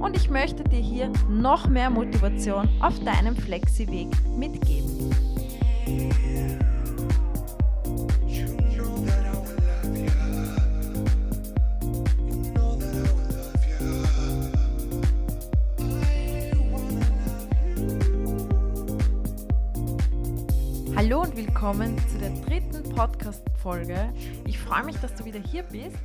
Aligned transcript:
und 0.00 0.16
ich 0.16 0.30
möchte 0.30 0.64
dir 0.64 0.80
hier 0.80 1.12
noch 1.28 1.68
mehr 1.68 1.90
Motivation 1.90 2.68
auf 2.80 2.98
deinem 3.00 3.36
Flexi-Weg 3.36 4.08
mitgeben. 4.36 5.10
Hallo 20.96 21.22
und 21.22 21.36
willkommen 21.36 21.98
zu 22.08 22.18
der 22.18 22.30
dritten 22.30 22.88
Podcast-Folge. 22.94 24.12
Ich 24.46 24.58
freue 24.58 24.84
mich, 24.84 24.96
dass 25.00 25.14
du 25.16 25.24
wieder 25.24 25.40
hier 25.40 25.64
bist. 25.64 25.98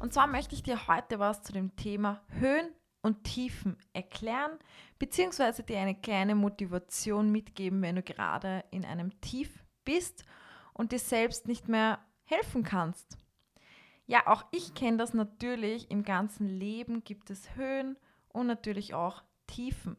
Und 0.00 0.12
zwar 0.12 0.26
möchte 0.26 0.54
ich 0.54 0.62
dir 0.62 0.88
heute 0.88 1.18
was 1.18 1.42
zu 1.42 1.52
dem 1.52 1.76
Thema 1.76 2.22
Höhen 2.40 2.72
und 3.02 3.24
Tiefen 3.24 3.76
erklären, 3.92 4.52
beziehungsweise 4.98 5.62
dir 5.62 5.80
eine 5.80 5.94
kleine 5.94 6.34
Motivation 6.34 7.30
mitgeben, 7.30 7.82
wenn 7.82 7.96
du 7.96 8.02
gerade 8.02 8.64
in 8.70 8.84
einem 8.84 9.20
Tief 9.20 9.62
bist 9.84 10.24
und 10.72 10.92
dir 10.92 10.98
selbst 10.98 11.48
nicht 11.48 11.68
mehr 11.68 11.98
helfen 12.24 12.62
kannst. 12.62 13.18
Ja, 14.06 14.26
auch 14.26 14.44
ich 14.50 14.74
kenne 14.74 14.96
das 14.96 15.14
natürlich. 15.14 15.90
Im 15.90 16.04
ganzen 16.04 16.46
Leben 16.46 17.04
gibt 17.04 17.30
es 17.30 17.54
Höhen 17.56 17.96
und 18.28 18.46
natürlich 18.46 18.94
auch 18.94 19.22
Tiefen. 19.46 19.96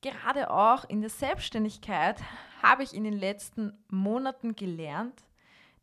Gerade 0.00 0.50
auch 0.50 0.84
in 0.88 1.00
der 1.00 1.10
Selbstständigkeit 1.10 2.20
habe 2.62 2.82
ich 2.82 2.94
in 2.94 3.04
den 3.04 3.18
letzten 3.18 3.72
Monaten 3.88 4.56
gelernt, 4.56 5.24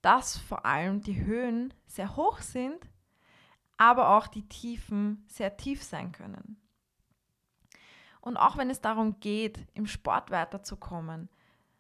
dass 0.02 0.38
vor 0.38 0.66
allem 0.66 1.02
die 1.02 1.23
Höhen 1.23 1.73
sehr 1.86 2.16
hoch 2.16 2.39
sind 2.39 2.80
aber 3.78 4.17
auch 4.17 4.28
die 4.28 4.47
Tiefen 4.47 5.23
sehr 5.28 5.58
tief 5.58 5.83
sein 5.83 6.11
können. 6.11 6.58
Und 8.22 8.38
auch 8.38 8.58
wenn 8.58 8.70
es 8.70 8.81
darum 8.81 9.20
geht, 9.20 9.59
im 9.73 9.88
Sport 9.88 10.31
weiterzukommen, 10.31 11.30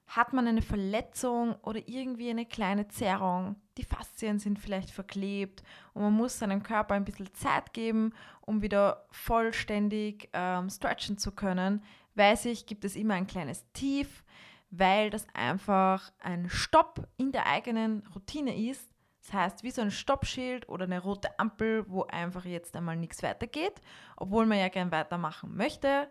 hat 0.07 0.31
man 0.31 0.47
eine 0.47 0.61
Verletzung 0.61 1.55
oder 1.63 1.85
irgendwie 1.87 2.29
eine 2.29 2.45
kleine 2.45 2.87
Zerrung, 2.87 3.57
die 3.77 3.83
Faszien 3.83 4.39
sind 4.39 4.57
vielleicht 4.57 4.89
verklebt 4.89 5.63
und 5.93 6.03
man 6.03 6.13
muss 6.13 6.39
seinem 6.39 6.63
Körper 6.63 6.95
ein 6.95 7.03
bisschen 7.03 7.33
Zeit 7.33 7.73
geben, 7.73 8.13
um 8.41 8.61
wieder 8.61 9.05
vollständig 9.11 10.29
ähm, 10.31 10.69
stretchen 10.69 11.17
zu 11.17 11.31
können, 11.33 11.83
weiß 12.15 12.45
ich, 12.45 12.65
gibt 12.65 12.85
es 12.85 12.95
immer 12.95 13.15
ein 13.15 13.27
kleines 13.27 13.69
Tief, 13.73 14.23
weil 14.69 15.09
das 15.09 15.27
einfach 15.33 16.11
ein 16.19 16.49
Stopp 16.49 17.05
in 17.17 17.33
der 17.33 17.45
eigenen 17.45 18.07
Routine 18.15 18.57
ist 18.69 18.89
das 19.27 19.33
heißt, 19.33 19.63
wie 19.63 19.71
so 19.71 19.81
ein 19.81 19.91
Stoppschild 19.91 20.69
oder 20.69 20.85
eine 20.85 21.01
rote 21.01 21.37
Ampel, 21.37 21.89
wo 21.89 22.03
einfach 22.03 22.45
jetzt 22.45 22.77
einmal 22.77 22.95
nichts 22.95 23.21
weitergeht, 23.23 23.81
obwohl 24.15 24.45
man 24.45 24.57
ja 24.57 24.69
gern 24.69 24.89
weitermachen 24.89 25.53
möchte. 25.53 26.09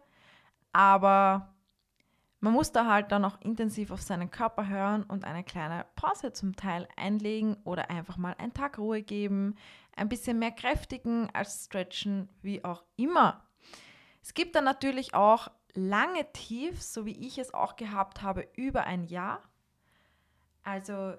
Aber 0.75 1.55
man 2.41 2.53
muss 2.53 2.73
da 2.73 2.85
halt 2.85 3.13
dann 3.13 3.25
auch 3.25 3.41
intensiv 3.41 3.91
auf 3.91 4.03
seinen 4.03 4.31
Körper 4.31 4.69
hören 4.69 5.03
und 5.05 5.25
eine 5.25 5.45
kleine 5.45 5.87
Pause 5.97 6.35
zum 6.35 6.57
Teil 6.57 6.87
einlegen 6.97 7.57
oder 7.65 7.89
einfach 7.89 8.19
mal 8.19 8.35
einen 8.37 8.53
Tag 8.53 8.79
Ruhe 8.79 9.03
geben, 9.03 9.55
ein 9.97 10.11
bisschen 10.11 10.39
mehr 10.39 10.53
kräftigen 10.53 11.31
als 11.33 11.65
stretchen, 11.65 12.29
wie 12.43 12.63
auch 12.65 12.85
immer. 12.97 13.47
Es 14.23 14.35
gibt 14.35 14.57
dann 14.57 14.65
natürlich 14.65 15.15
auch 15.15 15.49
lange 15.73 16.31
Tiefs, 16.35 16.93
so 16.93 17.07
wie 17.07 17.27
ich 17.27 17.39
es 17.39 17.55
auch 17.55 17.77
gehabt 17.77 18.21
habe, 18.21 18.47
über 18.57 18.85
ein 18.85 19.05
Jahr. 19.05 19.43
Also 20.65 21.15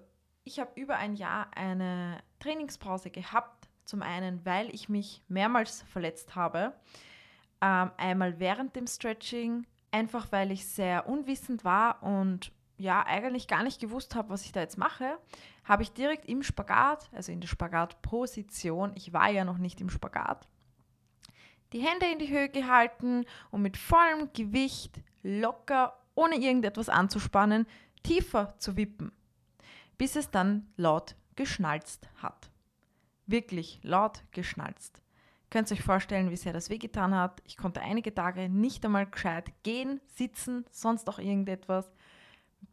ich 0.47 0.59
habe 0.59 0.80
über 0.80 0.96
ein 0.96 1.16
Jahr 1.16 1.47
eine 1.56 2.24
Trainingspause 2.40 3.12
gehabt. 3.12 3.69
Zum 3.84 4.02
einen, 4.02 4.46
weil 4.46 4.74
ich 4.74 4.90
mich 4.90 5.22
mehrmals 5.28 5.84
verletzt 5.84 6.35
habe. 6.35 6.74
Ähm, 7.62 7.91
einmal 7.97 8.40
während 8.40 8.75
dem 8.75 8.88
Stretching, 8.88 9.66
einfach 9.91 10.31
weil 10.31 10.52
ich 10.52 10.68
sehr 10.68 11.08
unwissend 11.08 11.63
war 11.63 12.03
und 12.03 12.52
ja, 12.78 13.06
eigentlich 13.06 13.47
gar 13.47 13.63
nicht 13.63 13.80
gewusst 13.80 14.13
habe, 14.13 14.30
was 14.30 14.46
ich 14.46 14.52
da 14.52 14.59
jetzt 14.59 14.78
mache, 14.78 15.18
habe 15.63 15.84
ich 15.84 15.94
direkt 15.94 16.25
im 16.25 16.44
Spagat, 16.44 17.09
also 17.12 17.31
in 17.31 17.41
der 17.41 17.47
Spagatposition, 17.47 18.91
ich 18.96 19.14
war 19.14 19.31
ja 19.31 19.46
noch 19.46 19.58
nicht 19.58 19.81
im 19.81 19.90
Spagat, 19.90 20.47
die 21.74 21.79
Hände 21.79 22.06
in 22.12 22.19
die 22.19 22.29
Höhe 22.29 22.50
gehalten 22.50 23.25
und 23.50 23.64
mit 23.64 23.78
vollem 23.78 24.31
Gewicht 24.34 25.02
locker, 25.24 25.97
ohne 26.14 26.35
irgendetwas 26.35 26.90
anzuspannen, 26.90 27.66
tiefer 28.03 28.53
zu 28.59 28.78
wippen 28.78 29.12
bis 29.97 30.16
es 30.16 30.30
dann 30.31 30.68
laut 30.75 31.16
geschnalzt 31.35 32.09
hat. 32.22 32.50
Wirklich 33.25 33.80
laut 33.84 34.24
geschnalzt. 34.31 35.02
Könnt 35.50 35.72
ihr 35.72 35.78
euch 35.78 35.84
vorstellen, 35.84 36.30
wie 36.30 36.35
sehr 36.35 36.53
das 36.53 36.69
wehgetan 36.69 37.16
hat. 37.16 37.41
Ich 37.46 37.56
konnte 37.56 37.81
einige 37.81 38.13
Tage 38.13 38.50
nicht 38.50 38.84
einmal 38.84 39.06
gescheit 39.06 39.52
gehen, 39.63 40.02
sitzen, 40.06 40.66
sonst 40.72 41.08
auch 41.09 41.19
irgendetwas. 41.19 41.90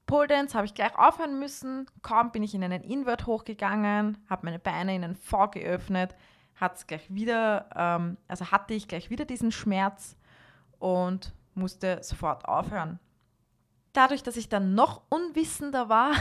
Pole 0.06 0.26
Dance 0.26 0.56
habe 0.56 0.66
ich 0.66 0.74
gleich 0.74 0.96
aufhören 0.96 1.38
müssen. 1.38 1.86
Kaum 2.02 2.32
bin 2.32 2.42
ich 2.42 2.54
in 2.54 2.64
einen 2.64 2.82
Invert 2.82 3.26
hochgegangen, 3.26 4.18
habe 4.28 4.46
meine 4.46 4.58
Beine 4.58 4.94
in 4.94 5.04
einen 5.04 5.16
V 5.16 5.48
geöffnet, 5.48 6.14
hat 6.56 6.76
es 6.76 6.86
gleich 6.86 7.12
wieder, 7.14 7.68
ähm, 7.74 8.16
also 8.28 8.50
hatte 8.50 8.74
ich 8.74 8.88
gleich 8.88 9.08
wieder 9.08 9.24
diesen 9.24 9.52
Schmerz 9.52 10.16
und 10.78 11.32
musste 11.54 12.02
sofort 12.02 12.46
aufhören. 12.46 12.98
Dadurch, 13.94 14.24
dass 14.24 14.36
ich 14.36 14.48
dann 14.48 14.74
noch 14.74 15.02
unwissender 15.08 15.88
war, 15.88 16.12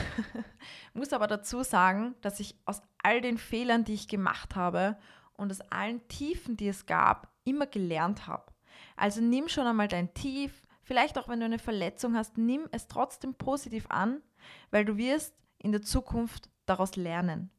muss 0.94 1.11
aber 1.11 1.25
dazu 1.25 1.63
sagen, 1.63 2.13
dass 2.22 2.39
ich 2.39 2.56
aus 2.66 2.84
all 3.01 3.19
den 3.19 3.39
Fehlern, 3.39 3.84
die 3.84 3.95
ich 3.95 4.07
gemacht 4.07 4.56
habe 4.56 4.95
und 5.34 5.51
aus 5.51 5.59
allen 5.72 6.07
Tiefen, 6.07 6.56
die 6.56 6.67
es 6.67 6.85
gab, 6.85 7.34
immer 7.44 7.66
gelernt 7.66 8.28
habe. 8.28 8.53
Also 8.95 9.22
nimm 9.22 9.50
schon 9.50 9.66
einmal 9.66 9.88
dein 9.88 10.13
Tief, 10.13 10.53
vielleicht 10.84 11.17
auch 11.17 11.28
wenn 11.28 11.39
du 11.39 11.45
eine 11.45 11.57
Verletzung 11.57 12.16
hast, 12.16 12.38
nimm 12.38 12.67
es 12.72 12.88
trotzdem 12.88 13.34
positiv 13.34 13.88
an, 13.90 14.22
weil 14.69 14.85
du 14.85 14.95
wirst 14.97 15.35
in 15.57 15.72
der 15.72 15.81
Zukunft 15.81 16.51
daraus 16.67 16.95
lernen. 16.95 17.50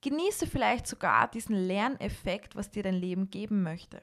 Genieße 0.00 0.46
vielleicht 0.46 0.86
sogar 0.86 1.28
diesen 1.28 1.54
Lerneffekt, 1.54 2.56
was 2.56 2.70
dir 2.70 2.82
dein 2.82 2.94
Leben 2.94 3.28
geben 3.28 3.62
möchte. 3.62 4.00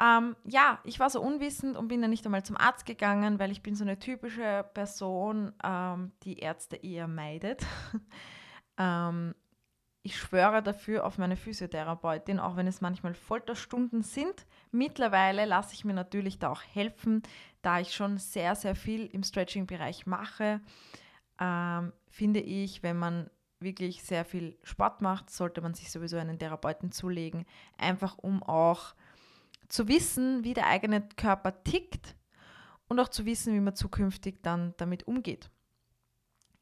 Ähm, 0.00 0.36
ja, 0.44 0.78
ich 0.84 1.00
war 1.00 1.10
so 1.10 1.20
unwissend 1.20 1.76
und 1.76 1.88
bin 1.88 2.00
dann 2.00 2.10
nicht 2.10 2.24
einmal 2.24 2.44
zum 2.44 2.56
Arzt 2.56 2.86
gegangen, 2.86 3.38
weil 3.38 3.50
ich 3.50 3.62
bin 3.62 3.74
so 3.74 3.84
eine 3.84 3.98
typische 3.98 4.64
Person, 4.72 5.52
ähm, 5.64 6.12
die 6.22 6.38
Ärzte 6.38 6.76
eher 6.76 7.08
meidet. 7.08 7.66
ähm, 8.78 9.34
ich 10.02 10.16
schwöre 10.16 10.62
dafür 10.62 11.04
auf 11.04 11.18
meine 11.18 11.36
Physiotherapeutin, 11.36 12.38
auch 12.38 12.56
wenn 12.56 12.68
es 12.68 12.80
manchmal 12.80 13.14
Folterstunden 13.14 14.02
sind. 14.02 14.46
Mittlerweile 14.70 15.44
lasse 15.44 15.74
ich 15.74 15.84
mir 15.84 15.94
natürlich 15.94 16.38
da 16.38 16.50
auch 16.50 16.62
helfen, 16.62 17.22
da 17.62 17.80
ich 17.80 17.92
schon 17.92 18.18
sehr, 18.18 18.54
sehr 18.54 18.76
viel 18.76 19.06
im 19.06 19.24
Stretching-Bereich 19.24 20.06
mache. 20.06 20.60
Ähm, 21.40 21.92
finde 22.08 22.40
ich, 22.40 22.84
wenn 22.84 22.98
man 22.98 23.30
wirklich 23.60 24.04
sehr 24.04 24.24
viel 24.24 24.56
Sport 24.62 25.02
macht, 25.02 25.30
sollte 25.30 25.60
man 25.60 25.74
sich 25.74 25.90
sowieso 25.90 26.16
einen 26.16 26.38
Therapeuten 26.38 26.92
zulegen, 26.92 27.44
einfach 27.76 28.16
um 28.16 28.42
auch 28.44 28.94
zu 29.68 29.88
wissen, 29.88 30.44
wie 30.44 30.54
der 30.54 30.66
eigene 30.66 31.02
Körper 31.16 31.62
tickt 31.64 32.16
und 32.88 32.98
auch 33.00 33.08
zu 33.08 33.24
wissen, 33.24 33.54
wie 33.54 33.60
man 33.60 33.74
zukünftig 33.74 34.42
dann 34.42 34.74
damit 34.78 35.06
umgeht. 35.06 35.50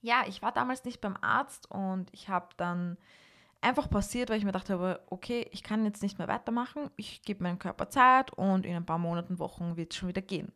Ja, 0.00 0.24
ich 0.26 0.42
war 0.42 0.52
damals 0.52 0.84
nicht 0.84 1.00
beim 1.00 1.16
Arzt 1.20 1.70
und 1.70 2.12
ich 2.12 2.28
habe 2.28 2.48
dann 2.56 2.96
einfach 3.60 3.90
passiert, 3.90 4.30
weil 4.30 4.38
ich 4.38 4.44
mir 4.44 4.52
dachte, 4.52 5.00
okay, 5.10 5.48
ich 5.52 5.62
kann 5.62 5.84
jetzt 5.84 6.02
nicht 6.02 6.18
mehr 6.18 6.28
weitermachen, 6.28 6.90
ich 6.96 7.22
gebe 7.22 7.42
meinem 7.42 7.58
Körper 7.58 7.88
Zeit 7.88 8.32
und 8.32 8.66
in 8.66 8.76
ein 8.76 8.86
paar 8.86 8.98
Monaten, 8.98 9.38
Wochen 9.38 9.76
wird 9.76 9.92
es 9.92 9.98
schon 9.98 10.08
wieder 10.08 10.22
gehen. 10.22 10.52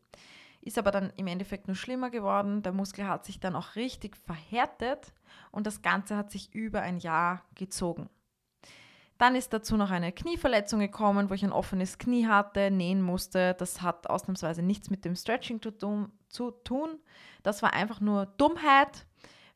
Ist 0.62 0.79
aber 0.79 0.91
dann 0.91 1.12
im 1.17 1.26
Endeffekt 1.26 1.69
nur 1.69 1.75
schlimmer 1.75 2.11
geworden. 2.11 2.62
Der 2.62 2.73
Muskel 2.73 3.08
hat 3.08 3.25
sich 3.25 3.41
dann 3.41 3.56
auch 3.56 3.76
richtig 3.76 4.17
verhärtet 4.17 5.14
und 5.50 5.67
das 5.67 5.81
Ganze 5.81 6.17
hat 6.17 6.31
sich 6.31 6.55
über 6.55 6.82
ein 6.82 6.99
Jahr 6.99 7.43
gezogen. 7.55 8.11
Dann 9.20 9.34
ist 9.34 9.52
dazu 9.52 9.76
noch 9.76 9.90
eine 9.90 10.12
Knieverletzung 10.12 10.81
gekommen, 10.81 11.28
wo 11.28 11.34
ich 11.34 11.44
ein 11.44 11.52
offenes 11.52 11.99
Knie 11.99 12.26
hatte, 12.26 12.70
nähen 12.70 13.02
musste. 13.02 13.52
Das 13.52 13.82
hat 13.82 14.08
ausnahmsweise 14.08 14.62
nichts 14.62 14.88
mit 14.88 15.05
dem 15.05 15.14
Stretching 15.14 15.61
zu 15.61 16.50
tun. 16.50 16.99
Das 17.43 17.61
war 17.61 17.75
einfach 17.75 18.00
nur 18.00 18.25
Dummheit, 18.38 19.05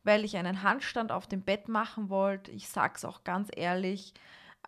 weil 0.02 0.22
ich 0.22 0.36
einen 0.36 0.62
Handstand 0.62 1.12
auf 1.12 1.26
dem 1.26 1.40
Bett 1.40 1.68
machen 1.68 2.10
wollte. 2.10 2.50
Ich 2.50 2.68
sage 2.68 2.92
es 2.96 3.06
auch 3.06 3.24
ganz 3.24 3.48
ehrlich. 3.56 4.12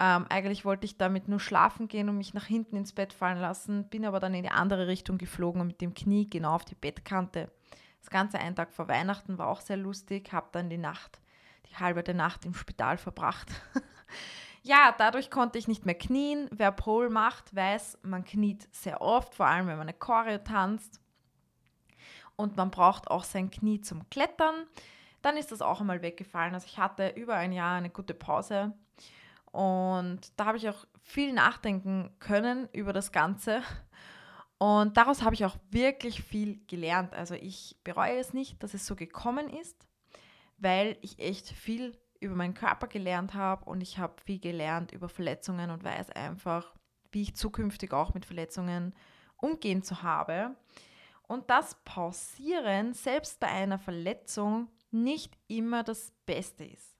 Ähm, 0.00 0.24
eigentlich 0.30 0.64
wollte 0.64 0.86
ich 0.86 0.96
damit 0.96 1.28
nur 1.28 1.40
schlafen 1.40 1.88
gehen 1.88 2.08
und 2.08 2.16
mich 2.16 2.32
nach 2.32 2.46
hinten 2.46 2.76
ins 2.76 2.94
Bett 2.94 3.12
fallen 3.12 3.38
lassen, 3.38 3.90
bin 3.90 4.06
aber 4.06 4.18
dann 4.18 4.32
in 4.32 4.44
die 4.44 4.50
andere 4.50 4.86
Richtung 4.86 5.18
geflogen 5.18 5.60
und 5.60 5.66
mit 5.66 5.82
dem 5.82 5.92
Knie 5.92 6.26
genau 6.30 6.54
auf 6.54 6.64
die 6.64 6.74
Bettkante. 6.74 7.50
Das 8.00 8.08
ganze 8.08 8.38
ein 8.38 8.56
Tag 8.56 8.72
vor 8.72 8.88
Weihnachten 8.88 9.36
war 9.36 9.48
auch 9.48 9.60
sehr 9.60 9.76
lustig, 9.76 10.32
habe 10.32 10.48
dann 10.52 10.70
die 10.70 10.78
Nacht, 10.78 11.20
die 11.68 11.76
halbe 11.76 12.14
Nacht 12.14 12.46
im 12.46 12.54
Spital 12.54 12.96
verbracht. 12.96 13.50
ja, 14.66 14.94
dadurch 14.96 15.30
konnte 15.30 15.58
ich 15.58 15.68
nicht 15.68 15.86
mehr 15.86 15.94
knien. 15.94 16.48
Wer 16.50 16.72
Pole 16.72 17.08
macht, 17.08 17.54
weiß, 17.54 17.98
man 18.02 18.24
kniet 18.24 18.68
sehr 18.74 19.00
oft, 19.00 19.34
vor 19.34 19.46
allem 19.46 19.66
wenn 19.68 19.78
man 19.78 19.88
eine 19.88 19.96
Choreo 19.96 20.38
tanzt. 20.38 21.00
Und 22.36 22.56
man 22.56 22.70
braucht 22.70 23.10
auch 23.10 23.24
sein 23.24 23.50
Knie 23.50 23.80
zum 23.80 24.08
Klettern. 24.10 24.66
Dann 25.22 25.36
ist 25.36 25.52
das 25.52 25.62
auch 25.62 25.80
einmal 25.80 26.02
weggefallen. 26.02 26.54
Also 26.54 26.66
ich 26.66 26.78
hatte 26.78 27.08
über 27.08 27.34
ein 27.34 27.52
Jahr 27.52 27.76
eine 27.76 27.90
gute 27.90 28.12
Pause 28.12 28.74
und 29.56 30.20
da 30.36 30.44
habe 30.44 30.58
ich 30.58 30.68
auch 30.68 30.84
viel 31.00 31.32
nachdenken 31.32 32.14
können 32.18 32.68
über 32.74 32.92
das 32.92 33.10
Ganze. 33.10 33.62
Und 34.58 34.98
daraus 34.98 35.22
habe 35.22 35.34
ich 35.34 35.46
auch 35.46 35.56
wirklich 35.70 36.22
viel 36.22 36.60
gelernt. 36.66 37.14
Also 37.14 37.34
ich 37.34 37.76
bereue 37.82 38.18
es 38.18 38.34
nicht, 38.34 38.62
dass 38.62 38.74
es 38.74 38.86
so 38.86 38.96
gekommen 38.96 39.48
ist, 39.48 39.86
weil 40.58 40.98
ich 41.00 41.18
echt 41.20 41.48
viel 41.48 41.96
über 42.26 42.36
meinen 42.36 42.54
Körper 42.54 42.86
gelernt 42.86 43.34
habe 43.34 43.64
und 43.64 43.80
ich 43.80 43.98
habe 43.98 44.14
viel 44.24 44.38
gelernt 44.38 44.92
über 44.92 45.08
Verletzungen 45.08 45.70
und 45.70 45.84
weiß 45.84 46.10
einfach, 46.10 46.74
wie 47.12 47.22
ich 47.22 47.36
zukünftig 47.36 47.92
auch 47.92 48.14
mit 48.14 48.26
Verletzungen 48.26 48.94
umgehen 49.36 49.82
zu 49.82 50.02
habe. 50.02 50.54
Und 51.22 51.50
das 51.50 51.76
Pausieren 51.84 52.92
selbst 52.92 53.40
bei 53.40 53.48
einer 53.48 53.78
Verletzung 53.78 54.68
nicht 54.90 55.36
immer 55.48 55.82
das 55.82 56.12
Beste 56.26 56.64
ist. 56.64 56.96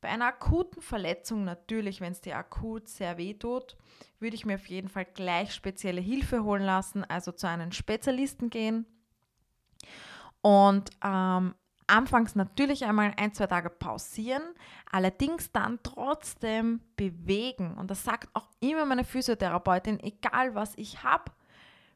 Bei 0.00 0.08
einer 0.08 0.26
akuten 0.26 0.82
Verletzung 0.82 1.44
natürlich, 1.44 2.00
wenn 2.00 2.12
es 2.12 2.20
dir 2.20 2.36
akut 2.36 2.88
sehr 2.88 3.18
weh 3.18 3.34
tut, 3.34 3.76
würde 4.18 4.36
ich 4.36 4.46
mir 4.46 4.54
auf 4.54 4.66
jeden 4.66 4.88
Fall 4.88 5.04
gleich 5.04 5.52
spezielle 5.52 6.00
Hilfe 6.00 6.44
holen 6.44 6.62
lassen, 6.62 7.04
also 7.04 7.32
zu 7.32 7.48
einem 7.48 7.72
Spezialisten 7.72 8.50
gehen. 8.50 8.86
Und 10.42 10.90
ähm, 11.02 11.54
anfangs 11.86 12.34
natürlich 12.34 12.84
einmal 12.84 13.12
ein, 13.16 13.32
zwei 13.32 13.46
Tage 13.46 13.70
pausieren, 13.70 14.42
allerdings 14.90 15.52
dann 15.52 15.78
trotzdem 15.82 16.80
bewegen. 16.96 17.74
Und 17.74 17.90
das 17.90 18.04
sagt 18.04 18.28
auch 18.34 18.48
immer 18.60 18.84
meine 18.84 19.04
Physiotherapeutin, 19.04 20.00
egal 20.00 20.54
was 20.54 20.74
ich 20.76 21.02
habe, 21.02 21.32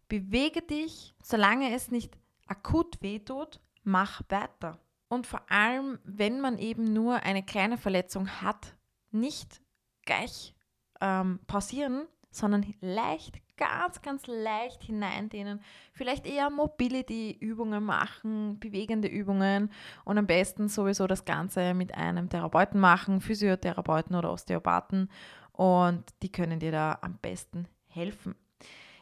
bewege 0.08 0.62
dich, 0.62 1.14
solange 1.22 1.74
es 1.74 1.90
nicht 1.90 2.16
akut 2.46 3.00
wehtut, 3.02 3.60
mach 3.84 4.22
weiter. 4.28 4.78
Und 5.08 5.26
vor 5.26 5.42
allem, 5.50 5.98
wenn 6.04 6.40
man 6.40 6.58
eben 6.58 6.92
nur 6.92 7.22
eine 7.22 7.42
kleine 7.42 7.78
Verletzung 7.78 8.28
hat, 8.42 8.76
nicht 9.10 9.60
gleich 10.04 10.54
ähm, 11.00 11.40
pausieren, 11.46 12.06
sondern 12.30 12.74
leicht, 12.80 13.40
ganz, 13.60 14.02
ganz 14.02 14.26
leicht 14.26 14.82
hineindehnen. 14.82 15.60
Vielleicht 15.92 16.26
eher 16.26 16.50
Mobility-Übungen 16.50 17.84
machen, 17.84 18.58
bewegende 18.58 19.06
Übungen 19.06 19.70
und 20.04 20.18
am 20.18 20.26
besten 20.26 20.68
sowieso 20.68 21.06
das 21.06 21.24
Ganze 21.24 21.74
mit 21.74 21.94
einem 21.94 22.28
Therapeuten 22.28 22.80
machen, 22.80 23.20
Physiotherapeuten 23.20 24.16
oder 24.16 24.32
Osteopathen 24.32 25.10
und 25.52 26.04
die 26.22 26.32
können 26.32 26.58
dir 26.58 26.72
da 26.72 26.98
am 27.02 27.18
besten 27.18 27.68
helfen. 27.88 28.34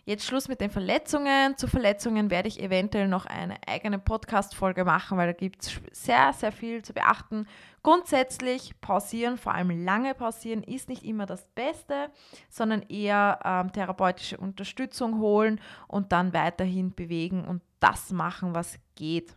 Jetzt 0.09 0.25
Schluss 0.25 0.49
mit 0.49 0.63
den 0.63 0.71
Verletzungen. 0.71 1.59
Zu 1.59 1.67
Verletzungen 1.67 2.31
werde 2.31 2.49
ich 2.49 2.63
eventuell 2.63 3.09
noch 3.09 3.27
eine 3.27 3.59
eigene 3.69 3.99
Podcast-Folge 3.99 4.87
machen, 4.87 5.19
weil 5.19 5.27
da 5.27 5.33
gibt 5.35 5.63
es 5.63 5.79
sehr, 5.93 6.33
sehr 6.33 6.51
viel 6.51 6.83
zu 6.83 6.95
beachten. 6.95 7.47
Grundsätzlich 7.83 8.81
pausieren, 8.81 9.37
vor 9.37 9.53
allem 9.55 9.85
lange 9.85 10.15
pausieren, 10.15 10.63
ist 10.63 10.89
nicht 10.89 11.05
immer 11.05 11.27
das 11.27 11.45
Beste, 11.49 12.11
sondern 12.49 12.81
eher 12.89 13.39
ähm, 13.45 13.71
therapeutische 13.71 14.39
Unterstützung 14.39 15.19
holen 15.19 15.61
und 15.89 16.11
dann 16.11 16.33
weiterhin 16.33 16.95
bewegen 16.95 17.45
und 17.47 17.61
das 17.79 18.11
machen, 18.11 18.55
was 18.55 18.79
geht. 18.95 19.35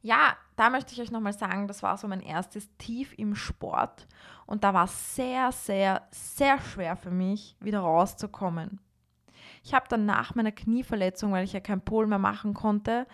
Ja, 0.00 0.36
da 0.54 0.70
möchte 0.70 0.92
ich 0.92 1.00
euch 1.00 1.10
nochmal 1.10 1.32
sagen, 1.32 1.66
das 1.66 1.82
war 1.82 1.96
so 1.96 2.06
mein 2.06 2.20
erstes 2.20 2.68
Tief 2.76 3.12
im 3.18 3.34
Sport 3.34 4.06
und 4.46 4.62
da 4.62 4.72
war 4.74 4.84
es 4.84 5.16
sehr, 5.16 5.50
sehr, 5.50 6.06
sehr 6.12 6.60
schwer 6.60 6.94
für 6.94 7.10
mich, 7.10 7.56
wieder 7.58 7.80
rauszukommen. 7.80 8.78
Ich 9.64 9.72
habe 9.72 9.86
dann 9.88 10.04
nach 10.04 10.34
meiner 10.34 10.52
Knieverletzung, 10.52 11.32
weil 11.32 11.44
ich 11.44 11.54
ja 11.54 11.60
kein 11.60 11.80
Pol 11.80 12.06
mehr 12.06 12.18
machen 12.18 12.52
konnte, 12.52 13.06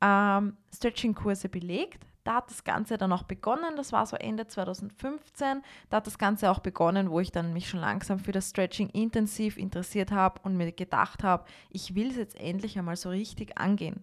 ähm, 0.00 0.56
Stretching-Kurse 0.74 1.50
belegt. 1.50 2.06
Da 2.24 2.36
hat 2.36 2.50
das 2.50 2.64
Ganze 2.64 2.98
dann 2.98 3.12
auch 3.12 3.22
begonnen, 3.22 3.76
das 3.76 3.92
war 3.92 4.06
so 4.06 4.16
Ende 4.16 4.46
2015. 4.46 5.62
Da 5.88 5.96
hat 5.96 6.06
das 6.06 6.18
Ganze 6.18 6.50
auch 6.50 6.60
begonnen, 6.60 7.10
wo 7.10 7.20
ich 7.20 7.32
dann 7.32 7.52
mich 7.52 7.68
schon 7.68 7.80
langsam 7.80 8.18
für 8.18 8.32
das 8.32 8.50
Stretching 8.50 8.88
intensiv 8.90 9.56
interessiert 9.56 10.10
habe 10.10 10.40
und 10.42 10.56
mir 10.56 10.72
gedacht 10.72 11.22
habe, 11.22 11.44
ich 11.70 11.94
will 11.94 12.10
es 12.10 12.16
jetzt 12.16 12.38
endlich 12.38 12.78
einmal 12.78 12.96
so 12.96 13.10
richtig 13.10 13.58
angehen. 13.58 14.02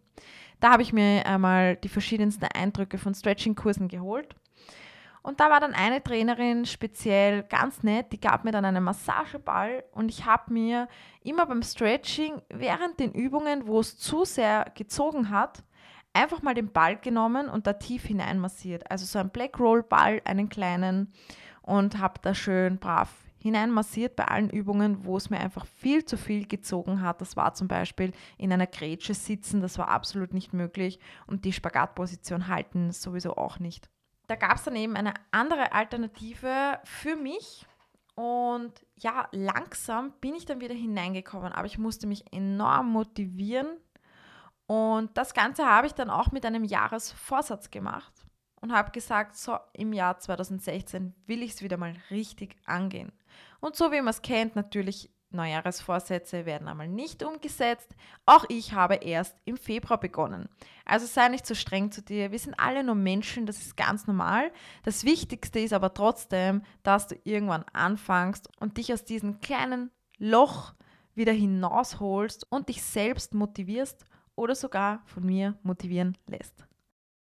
Da 0.59 0.71
habe 0.71 0.81
ich 0.81 0.93
mir 0.93 1.25
einmal 1.25 1.75
die 1.77 1.89
verschiedensten 1.89 2.45
Eindrücke 2.45 2.97
von 2.97 3.13
Stretching-Kursen 3.13 3.87
geholt 3.87 4.35
und 5.27 5.41
da 5.41 5.49
war 5.49 5.59
dann 5.59 5.73
eine 5.73 6.01
Trainerin 6.01 6.65
speziell 6.65 7.43
ganz 7.43 7.83
nett, 7.83 8.13
die 8.13 8.19
gab 8.19 8.45
mir 8.45 8.53
dann 8.53 8.63
einen 8.63 8.81
Massageball 8.81 9.83
und 9.91 10.07
ich 10.07 10.25
habe 10.25 10.53
mir 10.53 10.87
immer 11.21 11.45
beim 11.45 11.63
Stretching 11.63 12.41
während 12.47 12.97
den 13.01 13.11
Übungen, 13.11 13.67
wo 13.67 13.81
es 13.81 13.97
zu 13.97 14.23
sehr 14.23 14.71
gezogen 14.75 15.29
hat, 15.29 15.65
einfach 16.13 16.41
mal 16.43 16.53
den 16.53 16.71
Ball 16.71 16.95
genommen 16.95 17.49
und 17.49 17.67
da 17.67 17.73
tief 17.73 18.05
hinein 18.05 18.39
massiert. 18.39 18.89
Also 18.89 19.05
so 19.05 19.19
ein 19.19 19.29
Black 19.29 19.59
Roll 19.59 19.83
Ball, 19.83 20.21
einen 20.23 20.47
kleinen 20.47 21.11
und 21.61 21.99
habe 21.99 22.21
da 22.21 22.33
schön 22.33 22.77
brav 22.77 23.09
hinein 23.37 23.71
massiert 23.71 24.15
bei 24.15 24.29
allen 24.29 24.49
Übungen, 24.49 25.03
wo 25.03 25.17
es 25.17 25.29
mir 25.29 25.41
einfach 25.41 25.65
viel 25.65 26.05
zu 26.05 26.15
viel 26.15 26.47
gezogen 26.47 27.01
hat. 27.01 27.19
Das 27.19 27.35
war 27.35 27.53
zum 27.53 27.67
Beispiel 27.67 28.13
in 28.37 28.53
einer 28.53 28.65
Grätsche 28.65 29.13
sitzen, 29.13 29.59
das 29.59 29.77
war 29.77 29.89
absolut 29.89 30.33
nicht 30.33 30.53
möglich 30.53 30.99
und 31.25 31.43
die 31.43 31.51
Spagatposition 31.51 32.47
halten 32.47 32.93
sowieso 32.93 33.35
auch 33.35 33.59
nicht 33.59 33.89
da 34.27 34.35
gab 34.35 34.57
es 34.57 34.63
dann 34.63 34.75
eben 34.75 34.95
eine 34.95 35.13
andere 35.31 35.71
Alternative 35.71 36.79
für 36.83 37.15
mich. 37.15 37.65
Und 38.15 38.73
ja, 38.95 39.27
langsam 39.31 40.11
bin 40.19 40.35
ich 40.35 40.45
dann 40.45 40.59
wieder 40.59 40.73
hineingekommen, 40.73 41.53
aber 41.53 41.67
ich 41.67 41.77
musste 41.77 42.07
mich 42.07 42.31
enorm 42.33 42.91
motivieren. 42.91 43.77
Und 44.65 45.17
das 45.17 45.33
Ganze 45.33 45.65
habe 45.65 45.87
ich 45.87 45.93
dann 45.93 46.09
auch 46.09 46.31
mit 46.31 46.45
einem 46.45 46.63
Jahresvorsatz 46.63 47.71
gemacht 47.71 48.11
und 48.59 48.73
habe 48.73 48.91
gesagt, 48.91 49.37
so 49.37 49.57
im 49.73 49.93
Jahr 49.93 50.19
2016 50.19 51.13
will 51.25 51.41
ich 51.41 51.53
es 51.53 51.61
wieder 51.61 51.77
mal 51.77 51.95
richtig 52.09 52.57
angehen. 52.65 53.11
Und 53.59 53.75
so 53.75 53.91
wie 53.91 54.01
man 54.01 54.09
es 54.09 54.21
kennt, 54.21 54.55
natürlich 54.55 55.09
Neujahresvorsätze 55.29 56.45
werden 56.45 56.67
einmal 56.67 56.87
nicht 56.87 57.23
umgesetzt. 57.23 57.95
Auch 58.25 58.45
ich 58.49 58.73
habe 58.73 58.95
erst 58.95 59.35
im 59.45 59.57
Februar 59.57 59.99
begonnen. 59.99 60.47
Also 60.85 61.05
sei 61.05 61.27
nicht 61.29 61.45
so 61.45 61.53
streng 61.53 61.91
zu 61.91 62.01
dir. 62.01 62.31
Wir 62.31 62.39
sind 62.39 62.59
alle 62.59 62.83
nur 62.83 62.95
Menschen, 62.95 63.45
das 63.45 63.57
ist 63.57 63.75
ganz 63.75 64.07
normal. 64.07 64.51
Das 64.83 65.03
Wichtigste 65.03 65.59
ist 65.59 65.73
aber 65.73 65.93
trotzdem, 65.93 66.61
dass 66.83 67.07
du 67.07 67.15
irgendwann 67.23 67.65
anfängst 67.73 68.49
und 68.59 68.77
dich 68.77 68.93
aus 68.93 69.03
diesem 69.03 69.39
kleinen 69.41 69.91
Loch 70.17 70.73
wieder 71.13 71.33
hinausholst 71.33 72.49
und 72.49 72.69
dich 72.69 72.81
selbst 72.81 73.33
motivierst 73.33 74.05
oder 74.35 74.55
sogar 74.55 75.01
von 75.05 75.25
mir 75.25 75.57
motivieren 75.63 76.17
lässt. 76.27 76.67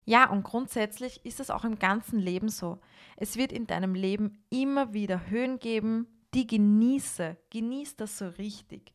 Ja, 0.05 0.29
und 0.29 0.43
grundsätzlich 0.43 1.25
ist 1.25 1.41
es 1.41 1.51
auch 1.51 1.65
im 1.65 1.79
ganzen 1.79 2.19
Leben 2.19 2.49
so. 2.49 2.79
Es 3.17 3.37
wird 3.37 3.53
in 3.53 3.67
deinem 3.67 3.95
Leben 3.95 4.45
immer 4.51 4.93
wieder 4.93 5.31
Höhen 5.31 5.59
geben, 5.59 6.07
die 6.35 6.47
genieße. 6.47 7.37
Genieß 7.51 7.97
das 7.97 8.19
so 8.19 8.29
richtig. 8.29 8.93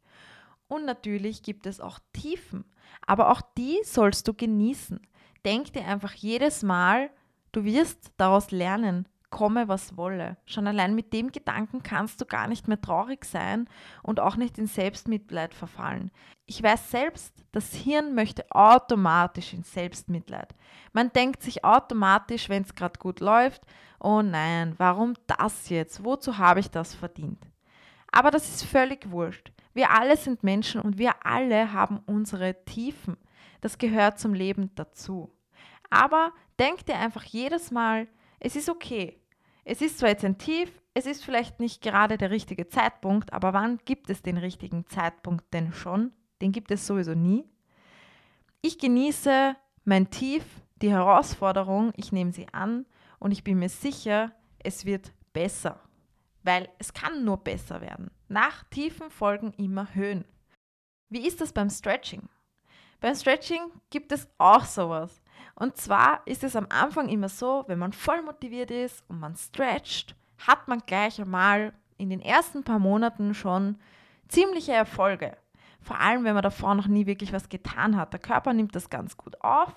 Und 0.67 0.85
natürlich 0.85 1.41
gibt 1.41 1.65
es 1.65 1.79
auch 1.79 1.99
Tiefen, 2.13 2.63
aber 3.05 3.31
auch 3.31 3.41
die 3.57 3.79
sollst 3.83 4.27
du 4.27 4.33
genießen. 4.33 5.01
Denk 5.45 5.73
dir 5.73 5.85
einfach 5.85 6.13
jedes 6.13 6.63
Mal, 6.63 7.09
du 7.51 7.63
wirst 7.63 8.11
daraus 8.17 8.51
lernen 8.51 9.07
komme, 9.29 9.67
was 9.67 9.97
wolle. 9.97 10.37
Schon 10.45 10.67
allein 10.67 10.95
mit 10.95 11.13
dem 11.13 11.31
Gedanken 11.31 11.83
kannst 11.83 12.21
du 12.21 12.25
gar 12.25 12.47
nicht 12.47 12.67
mehr 12.67 12.81
traurig 12.81 13.25
sein 13.25 13.67
und 14.03 14.19
auch 14.19 14.35
nicht 14.35 14.57
in 14.57 14.67
Selbstmitleid 14.67 15.53
verfallen. 15.53 16.11
Ich 16.45 16.61
weiß 16.61 16.91
selbst, 16.91 17.33
das 17.51 17.73
Hirn 17.73 18.15
möchte 18.15 18.45
automatisch 18.49 19.53
in 19.53 19.63
Selbstmitleid. 19.63 20.55
Man 20.93 21.11
denkt 21.11 21.43
sich 21.43 21.63
automatisch, 21.63 22.49
wenn 22.49 22.63
es 22.63 22.75
gerade 22.75 22.99
gut 22.99 23.19
läuft, 23.19 23.61
oh 23.99 24.21
nein, 24.21 24.73
warum 24.77 25.13
das 25.27 25.69
jetzt? 25.69 26.03
Wozu 26.03 26.37
habe 26.37 26.59
ich 26.59 26.71
das 26.71 26.95
verdient? 26.95 27.45
Aber 28.11 28.31
das 28.31 28.49
ist 28.49 28.63
völlig 28.63 29.11
wurscht. 29.11 29.51
Wir 29.73 29.91
alle 29.91 30.17
sind 30.17 30.43
Menschen 30.43 30.81
und 30.81 30.97
wir 30.97 31.25
alle 31.25 31.73
haben 31.73 32.01
unsere 32.05 32.65
Tiefen. 32.65 33.17
Das 33.61 33.77
gehört 33.77 34.19
zum 34.19 34.33
Leben 34.33 34.71
dazu. 34.75 35.31
Aber 35.89 36.31
denk 36.57 36.85
dir 36.85 36.95
einfach 36.95 37.23
jedes 37.23 37.71
Mal, 37.71 38.07
es 38.39 38.55
ist 38.55 38.69
okay. 38.69 39.18
Es 39.71 39.83
ist 39.83 39.99
zwar 39.99 40.09
jetzt 40.09 40.25
ein 40.25 40.39
Tief, 40.39 40.81
es 40.95 41.05
ist 41.05 41.23
vielleicht 41.23 41.59
nicht 41.59 41.83
gerade 41.83 42.17
der 42.17 42.31
richtige 42.31 42.67
Zeitpunkt, 42.69 43.31
aber 43.33 43.53
wann 43.53 43.77
gibt 43.85 44.09
es 44.09 44.23
den 44.23 44.37
richtigen 44.37 44.87
Zeitpunkt 44.87 45.53
denn 45.53 45.73
schon? 45.73 46.11
Den 46.41 46.51
gibt 46.51 46.71
es 46.71 46.87
sowieso 46.87 47.13
nie. 47.13 47.47
Ich 48.63 48.79
genieße 48.79 49.55
mein 49.85 50.09
Tief, 50.09 50.43
die 50.81 50.89
Herausforderung, 50.89 51.93
ich 51.97 52.11
nehme 52.11 52.31
sie 52.31 52.47
an 52.51 52.87
und 53.19 53.29
ich 53.29 53.43
bin 53.43 53.59
mir 53.59 53.69
sicher, 53.69 54.31
es 54.57 54.85
wird 54.85 55.13
besser. 55.33 55.79
weil 56.41 56.67
es 56.79 56.93
kann 56.93 57.23
nur 57.23 57.37
besser 57.37 57.79
werden. 57.79 58.09
Nach 58.27 58.63
Tiefen 58.71 59.11
folgen 59.11 59.53
immer 59.57 59.93
Höhen. 59.93 60.25
Wie 61.09 61.27
ist 61.27 61.41
das 61.41 61.53
beim 61.53 61.69
Stretching? 61.69 62.27
Beim 63.01 63.13
Stretching 63.13 63.71
gibt 63.91 64.11
es 64.11 64.27
auch 64.39 64.65
sowas. 64.65 65.21
Und 65.59 65.75
zwar 65.75 66.21
ist 66.25 66.45
es 66.45 66.55
am 66.55 66.67
Anfang 66.69 67.09
immer 67.09 67.27
so, 67.27 67.65
wenn 67.67 67.79
man 67.79 67.91
voll 67.91 68.21
motiviert 68.21 68.71
ist 68.71 69.03
und 69.09 69.19
man 69.19 69.35
stretcht, 69.35 70.15
hat 70.37 70.69
man 70.69 70.81
gleich 70.85 71.21
einmal 71.21 71.73
in 71.97 72.09
den 72.09 72.21
ersten 72.21 72.63
paar 72.63 72.79
Monaten 72.79 73.33
schon 73.33 73.77
ziemliche 74.29 74.71
Erfolge. 74.71 75.35
Vor 75.81 75.99
allem, 75.99 76.23
wenn 76.23 76.33
man 76.33 76.43
davor 76.43 76.75
noch 76.75 76.87
nie 76.87 77.05
wirklich 77.05 77.33
was 77.33 77.49
getan 77.49 77.97
hat. 77.97 78.13
Der 78.13 78.21
Körper 78.21 78.53
nimmt 78.53 78.73
das 78.73 78.89
ganz 78.89 79.17
gut 79.17 79.41
auf 79.41 79.73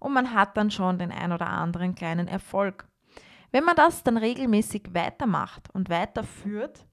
und 0.00 0.12
man 0.12 0.34
hat 0.34 0.54
dann 0.58 0.70
schon 0.70 0.98
den 0.98 1.10
ein 1.10 1.32
oder 1.32 1.46
anderen 1.46 1.94
kleinen 1.94 2.28
Erfolg. 2.28 2.86
Wenn 3.52 3.64
man 3.64 3.76
das 3.76 4.02
dann 4.02 4.18
regelmäßig 4.18 4.90
weitermacht 4.92 5.70
und 5.72 5.88
weiterführt 5.88 6.84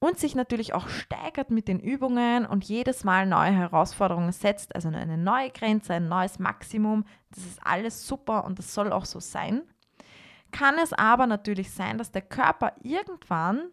und 0.00 0.18
sich 0.18 0.34
natürlich 0.34 0.74
auch 0.74 0.88
steigert 0.88 1.50
mit 1.50 1.68
den 1.68 1.78
Übungen 1.78 2.46
und 2.46 2.64
jedes 2.64 3.04
Mal 3.04 3.26
neue 3.26 3.52
Herausforderungen 3.52 4.32
setzt, 4.32 4.74
also 4.74 4.88
eine 4.88 5.18
neue 5.18 5.50
Grenze, 5.50 5.94
ein 5.94 6.08
neues 6.08 6.38
Maximum, 6.38 7.04
das 7.30 7.44
ist 7.44 7.60
alles 7.64 8.06
super 8.06 8.44
und 8.44 8.58
das 8.58 8.74
soll 8.74 8.92
auch 8.92 9.04
so 9.04 9.20
sein, 9.20 9.62
kann 10.50 10.76
es 10.82 10.92
aber 10.92 11.26
natürlich 11.26 11.70
sein, 11.70 11.98
dass 11.98 12.10
der 12.10 12.22
Körper 12.22 12.72
irgendwann 12.82 13.70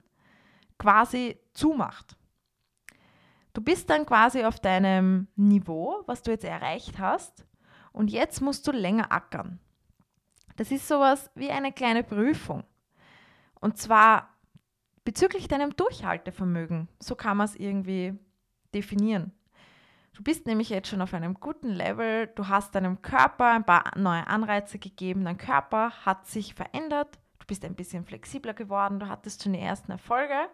quasi 0.78 1.40
zumacht. 1.54 2.18
Du 3.54 3.62
bist 3.62 3.90
dann 3.90 4.06
quasi 4.06 4.44
auf 4.44 4.60
deinem 4.60 5.30
Niveau, 5.36 6.04
was 6.06 6.22
du 6.22 6.32
jetzt 6.32 6.46
erreicht 6.46 7.00
hast, 7.00 7.46
und 7.94 8.12
jetzt 8.12 8.42
musst 8.42 8.68
du 8.68 8.72
länger 8.72 9.12
ackern. 9.12 9.60
Das 10.58 10.72
ist 10.72 10.88
sowas 10.88 11.32
wie 11.34 11.50
eine 11.50 11.72
kleine 11.72 12.04
Prüfung. 12.04 12.64
Und 13.60 13.78
zwar 13.78 14.37
bezüglich 15.08 15.48
deinem 15.48 15.74
Durchhaltevermögen. 15.74 16.90
So 17.00 17.16
kann 17.16 17.38
man 17.38 17.46
es 17.46 17.56
irgendwie 17.56 18.14
definieren. 18.76 19.32
Du 20.12 20.22
bist 20.22 20.46
nämlich 20.46 20.68
jetzt 20.68 20.90
schon 20.90 21.02
auf 21.02 21.14
einem 21.14 21.36
guten 21.36 21.70
Level, 21.70 22.28
du 22.36 22.50
hast 22.50 22.76
deinem 22.76 23.02
Körper 23.02 23.52
ein 23.52 23.64
paar 23.64 23.98
neue 23.98 24.28
Anreize 24.28 24.80
gegeben, 24.80 25.24
dein 25.24 25.38
Körper 25.38 25.92
hat 26.06 26.28
sich 26.28 26.54
verändert, 26.54 27.18
du 27.40 27.46
bist 27.48 27.64
ein 27.64 27.76
bisschen 27.76 28.04
flexibler 28.04 28.54
geworden, 28.54 29.00
du 29.00 29.08
hattest 29.08 29.44
schon 29.44 29.54
die 29.54 29.62
ersten 29.62 29.94
Erfolge 29.94 30.50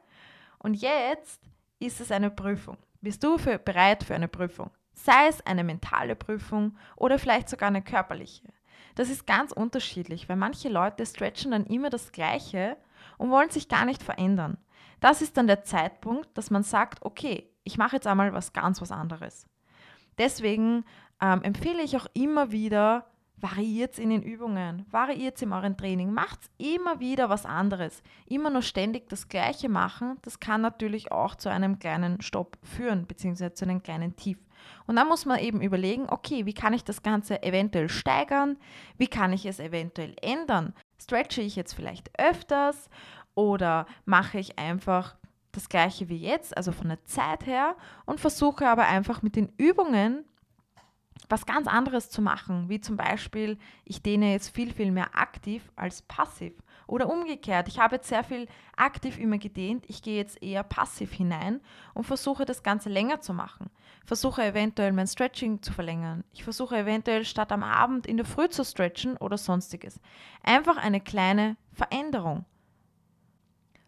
und 0.59 0.75
jetzt 0.75 1.41
ist 1.79 1.99
es 1.99 2.11
eine 2.11 2.29
Prüfung. 2.29 2.77
Bist 3.01 3.23
du 3.23 3.39
für, 3.39 3.57
bereit 3.57 4.03
für 4.03 4.13
eine 4.13 4.27
Prüfung? 4.27 4.69
Sei 4.93 5.29
es 5.29 5.43
eine 5.47 5.63
mentale 5.63 6.15
Prüfung 6.15 6.77
oder 6.95 7.17
vielleicht 7.17 7.49
sogar 7.49 7.69
eine 7.69 7.81
körperliche. 7.81 8.53
Das 8.93 9.09
ist 9.09 9.25
ganz 9.25 9.51
unterschiedlich, 9.51 10.29
weil 10.29 10.35
manche 10.35 10.69
Leute 10.69 11.07
stretchen 11.07 11.49
dann 11.49 11.65
immer 11.65 11.89
das 11.89 12.11
Gleiche 12.11 12.77
und 13.17 13.29
wollen 13.29 13.49
sich 13.49 13.67
gar 13.67 13.85
nicht 13.85 14.03
verändern. 14.03 14.57
Das 14.99 15.21
ist 15.21 15.37
dann 15.37 15.47
der 15.47 15.63
Zeitpunkt, 15.63 16.29
dass 16.37 16.49
man 16.49 16.63
sagt, 16.63 17.03
okay, 17.03 17.49
ich 17.63 17.77
mache 17.77 17.97
jetzt 17.97 18.07
einmal 18.07 18.33
was 18.33 18.53
ganz 18.53 18.81
was 18.81 18.91
anderes. 18.91 19.47
Deswegen 20.17 20.85
ähm, 21.21 21.41
empfehle 21.43 21.81
ich 21.81 21.97
auch 21.97 22.07
immer 22.13 22.51
wieder, 22.51 23.05
variiert 23.43 23.99
in 23.99 24.09
den 24.09 24.23
Übungen, 24.23 24.85
variiert 24.89 25.41
in 25.41 25.51
eurem 25.51 25.75
Training, 25.75 26.13
macht 26.13 26.39
immer 26.57 26.99
wieder 27.01 27.29
was 27.29 27.45
anderes. 27.45 28.01
Immer 28.25 28.49
nur 28.49 28.61
ständig 28.61 29.09
das 29.09 29.27
Gleiche 29.27 29.67
machen, 29.67 30.17
das 30.21 30.39
kann 30.39 30.61
natürlich 30.61 31.11
auch 31.11 31.35
zu 31.35 31.49
einem 31.49 31.77
kleinen 31.79 32.21
Stopp 32.21 32.57
führen, 32.63 33.05
beziehungsweise 33.05 33.53
zu 33.53 33.65
einem 33.65 33.83
kleinen 33.83 34.15
Tief. 34.15 34.37
Und 34.87 34.95
dann 34.95 35.09
muss 35.09 35.25
man 35.25 35.39
eben 35.39 35.61
überlegen, 35.61 36.05
okay, 36.09 36.45
wie 36.45 36.53
kann 36.53 36.73
ich 36.73 36.85
das 36.85 37.03
Ganze 37.03 37.43
eventuell 37.43 37.89
steigern? 37.89 38.57
Wie 38.97 39.07
kann 39.07 39.33
ich 39.33 39.45
es 39.45 39.59
eventuell 39.59 40.15
ändern? 40.21 40.73
Stretche 41.01 41.41
ich 41.41 41.55
jetzt 41.55 41.73
vielleicht 41.73 42.11
öfters 42.19 42.89
oder 43.35 43.85
mache 44.05 44.39
ich 44.39 44.59
einfach 44.59 45.15
das 45.51 45.69
gleiche 45.69 46.09
wie 46.09 46.17
jetzt, 46.17 46.55
also 46.57 46.71
von 46.71 46.89
der 46.89 47.03
Zeit 47.05 47.45
her 47.45 47.75
und 48.05 48.19
versuche 48.19 48.67
aber 48.67 48.87
einfach 48.87 49.21
mit 49.21 49.35
den 49.35 49.53
Übungen 49.57 50.25
was 51.29 51.45
ganz 51.45 51.67
anderes 51.67 52.09
zu 52.09 52.21
machen, 52.21 52.69
wie 52.69 52.81
zum 52.81 52.97
Beispiel, 52.97 53.57
ich 53.85 54.01
dehne 54.01 54.31
jetzt 54.31 54.49
viel, 54.49 54.73
viel 54.73 54.91
mehr 54.91 55.15
aktiv 55.15 55.71
als 55.75 56.01
passiv. 56.01 56.53
Oder 56.87 57.09
umgekehrt, 57.09 57.67
ich 57.67 57.79
habe 57.79 57.95
jetzt 57.95 58.09
sehr 58.09 58.23
viel 58.23 58.47
aktiv 58.75 59.17
immer 59.17 59.37
gedehnt, 59.37 59.85
ich 59.87 60.01
gehe 60.01 60.17
jetzt 60.17 60.41
eher 60.43 60.63
passiv 60.63 61.13
hinein 61.13 61.61
und 61.93 62.05
versuche 62.05 62.45
das 62.45 62.63
Ganze 62.63 62.89
länger 62.89 63.21
zu 63.21 63.33
machen. 63.33 63.69
Versuche 64.05 64.43
eventuell 64.43 64.91
mein 64.91 65.07
Stretching 65.07 65.61
zu 65.61 65.71
verlängern. 65.71 66.23
Ich 66.33 66.43
versuche 66.43 66.77
eventuell 66.77 67.23
statt 67.23 67.51
am 67.51 67.63
Abend 67.63 68.05
in 68.05 68.17
der 68.17 68.25
Früh 68.25 68.49
zu 68.49 68.65
stretchen 68.65 69.15
oder 69.17 69.37
sonstiges. 69.37 69.99
Einfach 70.43 70.77
eine 70.77 70.99
kleine 70.99 71.55
Veränderung. 71.71 72.45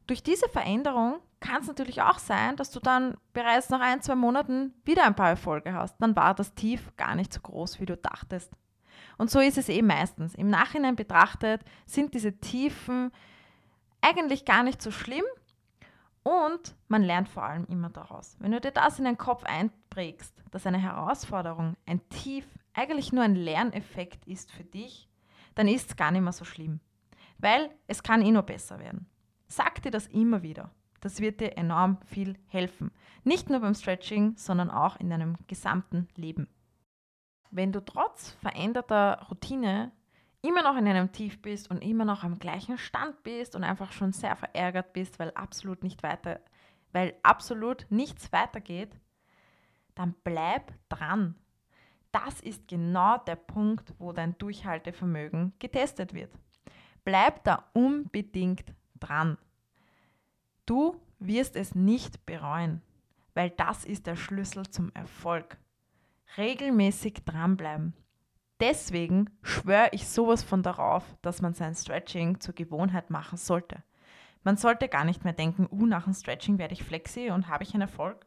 Durch 0.08 0.24
diese 0.24 0.48
Veränderung 0.48 1.20
kann 1.40 1.62
es 1.62 1.68
natürlich 1.68 2.02
auch 2.02 2.20
sein, 2.20 2.56
dass 2.56 2.72
du 2.72 2.80
dann 2.80 3.16
bereits 3.34 3.70
nach 3.70 3.82
ein, 3.82 4.02
zwei 4.02 4.16
Monaten 4.16 4.74
wieder 4.84 5.06
ein 5.06 5.16
paar 5.16 5.30
Erfolge 5.30 5.74
hast. 5.74 5.98
Dann 6.00 6.16
war 6.16 6.34
das 6.34 6.56
Tief 6.56 6.92
gar 6.98 7.16
nicht 7.16 7.34
so 7.34 7.42
groß, 7.42 7.80
wie 7.80 7.86
du 7.86 7.98
dachtest. 7.98 8.52
Und 9.18 9.30
so 9.30 9.40
ist 9.40 9.58
es 9.58 9.70
eben 9.70 9.88
meistens. 9.88 10.36
Im 10.36 10.50
Nachhinein 10.50 10.96
betrachtet 10.96 11.62
sind 11.86 12.14
diese 12.14 12.38
Tiefen 12.40 13.12
eigentlich 14.02 14.46
gar 14.46 14.64
nicht 14.64 14.82
so 14.82 14.92
schlimm 14.92 15.24
und 16.24 16.76
man 16.88 17.04
lernt 17.04 17.30
vor 17.30 17.44
allem 17.44 17.66
immer 17.66 17.90
daraus. 17.90 18.36
Wenn 18.40 18.52
du 18.52 18.60
dir 18.60 18.72
das 18.72 19.00
in 19.00 19.06
den 19.06 19.18
Kopf 19.18 19.44
einprägst, 19.44 20.44
dass 20.52 20.66
eine 20.66 20.80
Herausforderung, 20.80 21.76
ein 21.86 22.08
Tief 22.10 22.46
eigentlich 22.74 23.14
nur 23.14 23.24
ein 23.24 23.36
Lerneffekt 23.36 24.26
ist 24.26 24.52
für 24.52 24.64
dich, 24.64 25.10
dann 25.54 25.68
ist 25.68 25.90
es 25.90 25.96
gar 25.96 26.12
nicht 26.12 26.22
mehr 26.22 26.34
so 26.34 26.44
schlimm. 26.44 26.80
Weil 27.38 27.70
es 27.88 28.04
kann 28.04 28.22
eh 28.22 28.32
nur 28.32 28.44
besser 28.44 28.80
werden. 28.80 29.08
Sag 29.48 29.82
dir 29.82 29.92
das 29.92 30.08
immer 30.08 30.42
wieder. 30.42 30.72
Das 31.06 31.20
wird 31.20 31.40
dir 31.40 31.56
enorm 31.56 32.00
viel 32.08 32.36
helfen. 32.48 32.90
Nicht 33.24 33.52
nur 33.52 33.60
beim 33.60 33.76
Stretching, 33.76 34.38
sondern 34.38 34.72
auch 34.72 35.00
in 35.00 35.12
deinem 35.12 35.36
gesamten 35.46 36.08
Leben. 36.16 36.48
Wenn 37.52 37.72
du 37.72 37.80
trotz 37.86 38.32
veränderter 38.42 39.24
Routine 39.30 39.92
immer 40.42 40.64
noch 40.64 40.76
in 40.76 40.88
einem 40.88 41.12
Tief 41.12 41.40
bist 41.44 41.70
und 41.70 41.84
immer 41.84 42.06
noch 42.06 42.24
am 42.24 42.40
gleichen 42.40 42.80
Stand 42.80 43.22
bist 43.22 43.56
und 43.56 43.64
einfach 43.64 43.92
schon 43.92 44.14
sehr 44.14 44.36
verärgert 44.36 44.94
bist, 44.94 45.20
weil 45.20 45.30
absolut 45.36 45.84
nicht 45.84 46.02
weiter, 46.02 46.40
weil 46.92 47.14
absolut 47.22 47.86
nichts 47.92 48.34
weitergeht, 48.34 49.00
dann 49.94 50.16
bleib 50.24 50.74
dran. 50.90 51.36
Das 52.12 52.42
ist 52.42 52.68
genau 52.68 53.20
der 53.20 53.36
Punkt, 53.36 53.94
wo 54.00 54.12
dein 54.12 54.40
Durchhaltevermögen 54.40 55.54
getestet 55.60 56.16
wird. 56.16 56.32
Bleib 57.04 57.44
da 57.44 57.70
unbedingt 57.74 58.74
dran. 59.00 59.38
Du 60.66 61.00
wirst 61.20 61.56
es 61.56 61.76
nicht 61.76 62.26
bereuen, 62.26 62.82
weil 63.34 63.52
das 63.52 63.86
ist 63.86 64.08
der 64.08 64.16
Schlüssel 64.16 64.68
zum 64.70 64.92
Erfolg. 64.94 65.58
Regelmäßig 66.38 67.24
dranbleiben. 67.26 67.94
Deswegen 68.60 69.30
schwöre 69.42 69.90
ich 69.92 70.08
sowas 70.08 70.44
von 70.44 70.64
darauf, 70.64 71.04
dass 71.22 71.42
man 71.42 71.54
sein 71.54 71.76
Stretching 71.76 72.40
zur 72.40 72.56
Gewohnheit 72.56 73.10
machen 73.10 73.38
sollte. 73.38 73.84
Man 74.44 74.58
sollte 74.58 74.88
gar 74.88 75.04
nicht 75.04 75.24
mehr 75.24 75.34
denken, 75.34 75.68
uh, 75.72 75.86
nach 75.86 76.06
dem 76.06 76.14
Stretching 76.14 76.58
werde 76.58 76.74
ich 76.74 76.84
flexi 76.84 77.32
und 77.32 77.48
habe 77.48 77.64
ich 77.64 77.74
einen 77.74 77.82
Erfolg, 77.82 78.26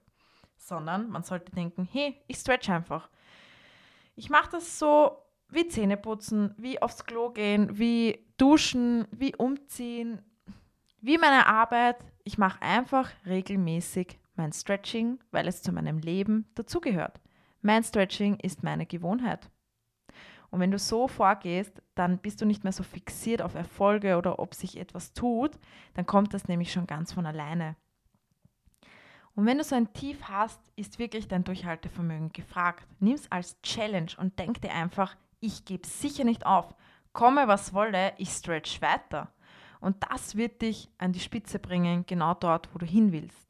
sondern 0.56 1.08
man 1.08 1.22
sollte 1.22 1.52
denken, 1.52 1.88
hey, 1.90 2.20
ich 2.26 2.38
stretch 2.38 2.68
einfach. 2.68 3.08
Ich 4.16 4.28
mache 4.28 4.50
das 4.50 4.78
so 4.78 5.16
wie 5.48 5.68
Zähneputzen, 5.68 6.54
wie 6.58 6.82
aufs 6.82 7.04
Klo 7.04 7.30
gehen, 7.30 7.78
wie 7.78 8.26
duschen, 8.36 9.06
wie 9.12 9.34
umziehen, 9.36 10.20
wie 11.00 11.16
meine 11.16 11.46
Arbeit. 11.46 11.96
Ich 12.28 12.36
mache 12.36 12.60
einfach 12.60 13.10
regelmäßig 13.24 14.18
mein 14.34 14.52
Stretching, 14.52 15.18
weil 15.30 15.48
es 15.48 15.62
zu 15.62 15.72
meinem 15.72 15.96
Leben 15.96 16.44
dazugehört. 16.56 17.22
Mein 17.62 17.82
Stretching 17.82 18.36
ist 18.40 18.62
meine 18.62 18.84
Gewohnheit. 18.84 19.48
Und 20.50 20.60
wenn 20.60 20.70
du 20.70 20.78
so 20.78 21.08
vorgehst, 21.08 21.80
dann 21.94 22.18
bist 22.18 22.42
du 22.42 22.44
nicht 22.44 22.64
mehr 22.64 22.74
so 22.74 22.82
fixiert 22.82 23.40
auf 23.40 23.54
Erfolge 23.54 24.18
oder 24.18 24.40
ob 24.40 24.54
sich 24.54 24.76
etwas 24.76 25.14
tut, 25.14 25.52
dann 25.94 26.04
kommt 26.04 26.34
das 26.34 26.48
nämlich 26.48 26.70
schon 26.70 26.86
ganz 26.86 27.14
von 27.14 27.24
alleine. 27.24 27.76
Und 29.34 29.46
wenn 29.46 29.56
du 29.56 29.64
so 29.64 29.74
ein 29.74 29.94
Tief 29.94 30.24
hast, 30.24 30.60
ist 30.76 30.98
wirklich 30.98 31.28
dein 31.28 31.44
Durchhaltevermögen 31.44 32.34
gefragt. 32.34 32.86
Nimm 33.00 33.14
es 33.14 33.32
als 33.32 33.58
Challenge 33.62 34.12
und 34.18 34.38
denk 34.38 34.60
dir 34.60 34.74
einfach, 34.74 35.16
ich 35.40 35.64
gebe 35.64 35.86
sicher 35.86 36.24
nicht 36.24 36.44
auf. 36.44 36.74
Komme, 37.14 37.48
was 37.48 37.72
wolle, 37.72 38.12
ich 38.18 38.28
stretch 38.28 38.82
weiter. 38.82 39.32
Und 39.80 39.96
das 40.10 40.36
wird 40.36 40.62
dich 40.62 40.90
an 40.98 41.12
die 41.12 41.20
Spitze 41.20 41.58
bringen, 41.58 42.04
genau 42.06 42.34
dort, 42.34 42.72
wo 42.74 42.78
du 42.78 42.86
hin 42.86 43.12
willst. 43.12 43.48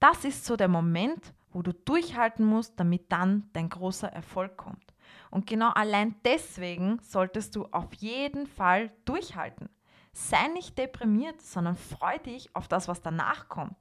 Das 0.00 0.24
ist 0.24 0.44
so 0.44 0.56
der 0.56 0.68
Moment, 0.68 1.34
wo 1.50 1.62
du 1.62 1.72
durchhalten 1.72 2.44
musst, 2.44 2.78
damit 2.78 3.10
dann 3.10 3.48
dein 3.52 3.68
großer 3.68 4.08
Erfolg 4.08 4.56
kommt. 4.56 4.94
Und 5.30 5.46
genau 5.46 5.70
allein 5.70 6.14
deswegen 6.24 6.98
solltest 7.00 7.56
du 7.56 7.66
auf 7.66 7.92
jeden 7.94 8.46
Fall 8.46 8.92
durchhalten. 9.04 9.68
Sei 10.12 10.48
nicht 10.48 10.78
deprimiert, 10.78 11.40
sondern 11.40 11.76
freu 11.76 12.18
dich 12.18 12.54
auf 12.54 12.68
das, 12.68 12.88
was 12.88 13.02
danach 13.02 13.48
kommt. 13.48 13.76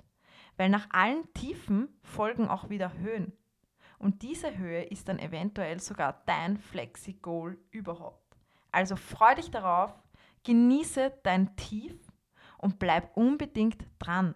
Weil 0.56 0.70
nach 0.70 0.88
allen 0.92 1.32
Tiefen 1.34 1.90
folgen 2.02 2.48
auch 2.48 2.70
wieder 2.70 2.94
Höhen. 2.94 3.34
Und 4.00 4.22
diese 4.22 4.58
Höhe 4.58 4.84
ist 4.84 5.08
dann 5.08 5.20
eventuell 5.20 5.80
sogar 5.80 6.22
dein 6.26 6.58
Flexi-Goal 6.58 7.58
überhaupt. 7.72 8.38
Also 8.72 8.96
freu 8.96 9.34
dich 9.36 9.50
darauf, 9.50 9.92
genieße 10.48 11.12
dein 11.24 11.58
Tief 11.58 11.94
und 12.58 12.80
bleib 12.80 13.18
unbedingt 13.18 13.86
dran. 14.00 14.34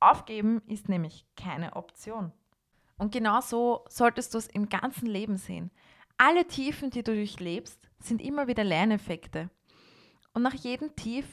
Aufgeben 0.00 0.62
ist 0.66 0.88
nämlich 0.88 1.26
keine 1.36 1.76
Option. 1.76 2.32
Und 2.96 3.12
genau 3.12 3.42
so 3.42 3.84
solltest 3.90 4.32
du 4.32 4.38
es 4.38 4.46
im 4.46 4.70
ganzen 4.70 5.06
Leben 5.06 5.36
sehen. 5.36 5.70
Alle 6.16 6.46
Tiefen, 6.46 6.88
die 6.88 7.02
du 7.02 7.14
durchlebst, 7.14 7.78
sind 8.00 8.22
immer 8.22 8.48
wieder 8.48 8.64
Lerneffekte. 8.64 9.50
Und 10.32 10.42
nach 10.42 10.54
jedem 10.54 10.96
Tief 10.96 11.26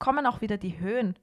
kommen 0.00 0.26
auch 0.26 0.40
wieder 0.40 0.58
die 0.58 0.80
Höhen. 0.80 1.16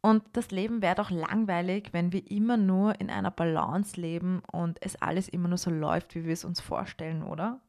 Und 0.00 0.24
das 0.32 0.50
Leben 0.50 0.82
wäre 0.82 0.96
doch 0.96 1.10
langweilig, 1.10 1.90
wenn 1.92 2.12
wir 2.12 2.28
immer 2.28 2.56
nur 2.56 3.00
in 3.00 3.08
einer 3.08 3.30
Balance 3.30 4.00
leben 4.00 4.42
und 4.50 4.78
es 4.82 4.96
alles 4.96 5.28
immer 5.28 5.46
nur 5.46 5.58
so 5.58 5.70
läuft, 5.70 6.16
wie 6.16 6.24
wir 6.24 6.32
es 6.32 6.44
uns 6.44 6.60
vorstellen, 6.60 7.22
oder? 7.22 7.60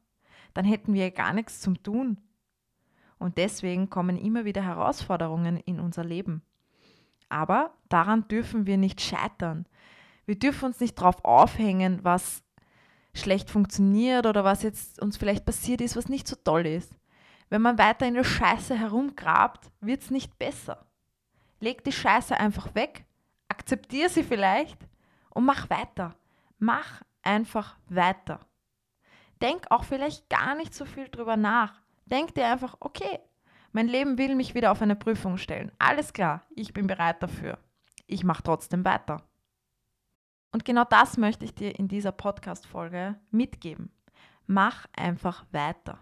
Dann 0.52 0.64
hätten 0.64 0.94
wir 0.94 1.12
gar 1.12 1.32
nichts 1.32 1.60
zum 1.60 1.80
Tun. 1.82 2.18
Und 3.22 3.38
deswegen 3.38 3.88
kommen 3.88 4.18
immer 4.18 4.44
wieder 4.44 4.62
Herausforderungen 4.62 5.56
in 5.58 5.78
unser 5.78 6.02
Leben. 6.02 6.42
Aber 7.28 7.72
daran 7.88 8.26
dürfen 8.26 8.66
wir 8.66 8.76
nicht 8.76 9.00
scheitern. 9.00 9.64
Wir 10.26 10.36
dürfen 10.36 10.66
uns 10.66 10.80
nicht 10.80 10.98
darauf 10.98 11.24
aufhängen, 11.24 12.00
was 12.02 12.42
schlecht 13.14 13.48
funktioniert 13.48 14.26
oder 14.26 14.42
was 14.42 14.64
jetzt 14.64 15.00
uns 15.00 15.16
vielleicht 15.16 15.44
passiert 15.44 15.80
ist, 15.80 15.96
was 15.96 16.08
nicht 16.08 16.26
so 16.26 16.34
toll 16.34 16.66
ist. 16.66 16.98
Wenn 17.48 17.62
man 17.62 17.78
weiter 17.78 18.06
in 18.08 18.14
der 18.14 18.24
Scheiße 18.24 18.74
herumgrabt, 18.76 19.70
wird 19.80 20.02
es 20.02 20.10
nicht 20.10 20.36
besser. 20.38 20.84
Leg 21.60 21.84
die 21.84 21.92
Scheiße 21.92 22.36
einfach 22.36 22.74
weg, 22.74 23.04
akzeptiere 23.48 24.08
sie 24.08 24.24
vielleicht 24.24 24.78
und 25.30 25.44
mach 25.44 25.70
weiter. 25.70 26.16
Mach 26.58 27.02
einfach 27.22 27.76
weiter. 27.88 28.40
Denk 29.40 29.70
auch 29.70 29.84
vielleicht 29.84 30.28
gar 30.28 30.56
nicht 30.56 30.74
so 30.74 30.84
viel 30.84 31.08
drüber 31.08 31.36
nach. 31.36 31.81
Denk 32.06 32.34
dir 32.34 32.46
einfach, 32.46 32.76
okay, 32.80 33.20
mein 33.72 33.88
Leben 33.88 34.18
will 34.18 34.34
mich 34.34 34.54
wieder 34.54 34.70
auf 34.70 34.82
eine 34.82 34.96
Prüfung 34.96 35.38
stellen. 35.38 35.72
Alles 35.78 36.12
klar, 36.12 36.44
ich 36.50 36.72
bin 36.72 36.86
bereit 36.86 37.22
dafür. 37.22 37.58
Ich 38.06 38.24
mache 38.24 38.42
trotzdem 38.42 38.84
weiter. 38.84 39.22
Und 40.52 40.66
genau 40.66 40.84
das 40.84 41.16
möchte 41.16 41.46
ich 41.46 41.54
dir 41.54 41.78
in 41.78 41.88
dieser 41.88 42.12
Podcast-Folge 42.12 43.18
mitgeben. 43.30 43.90
Mach 44.46 44.86
einfach 44.94 45.46
weiter. 45.52 45.98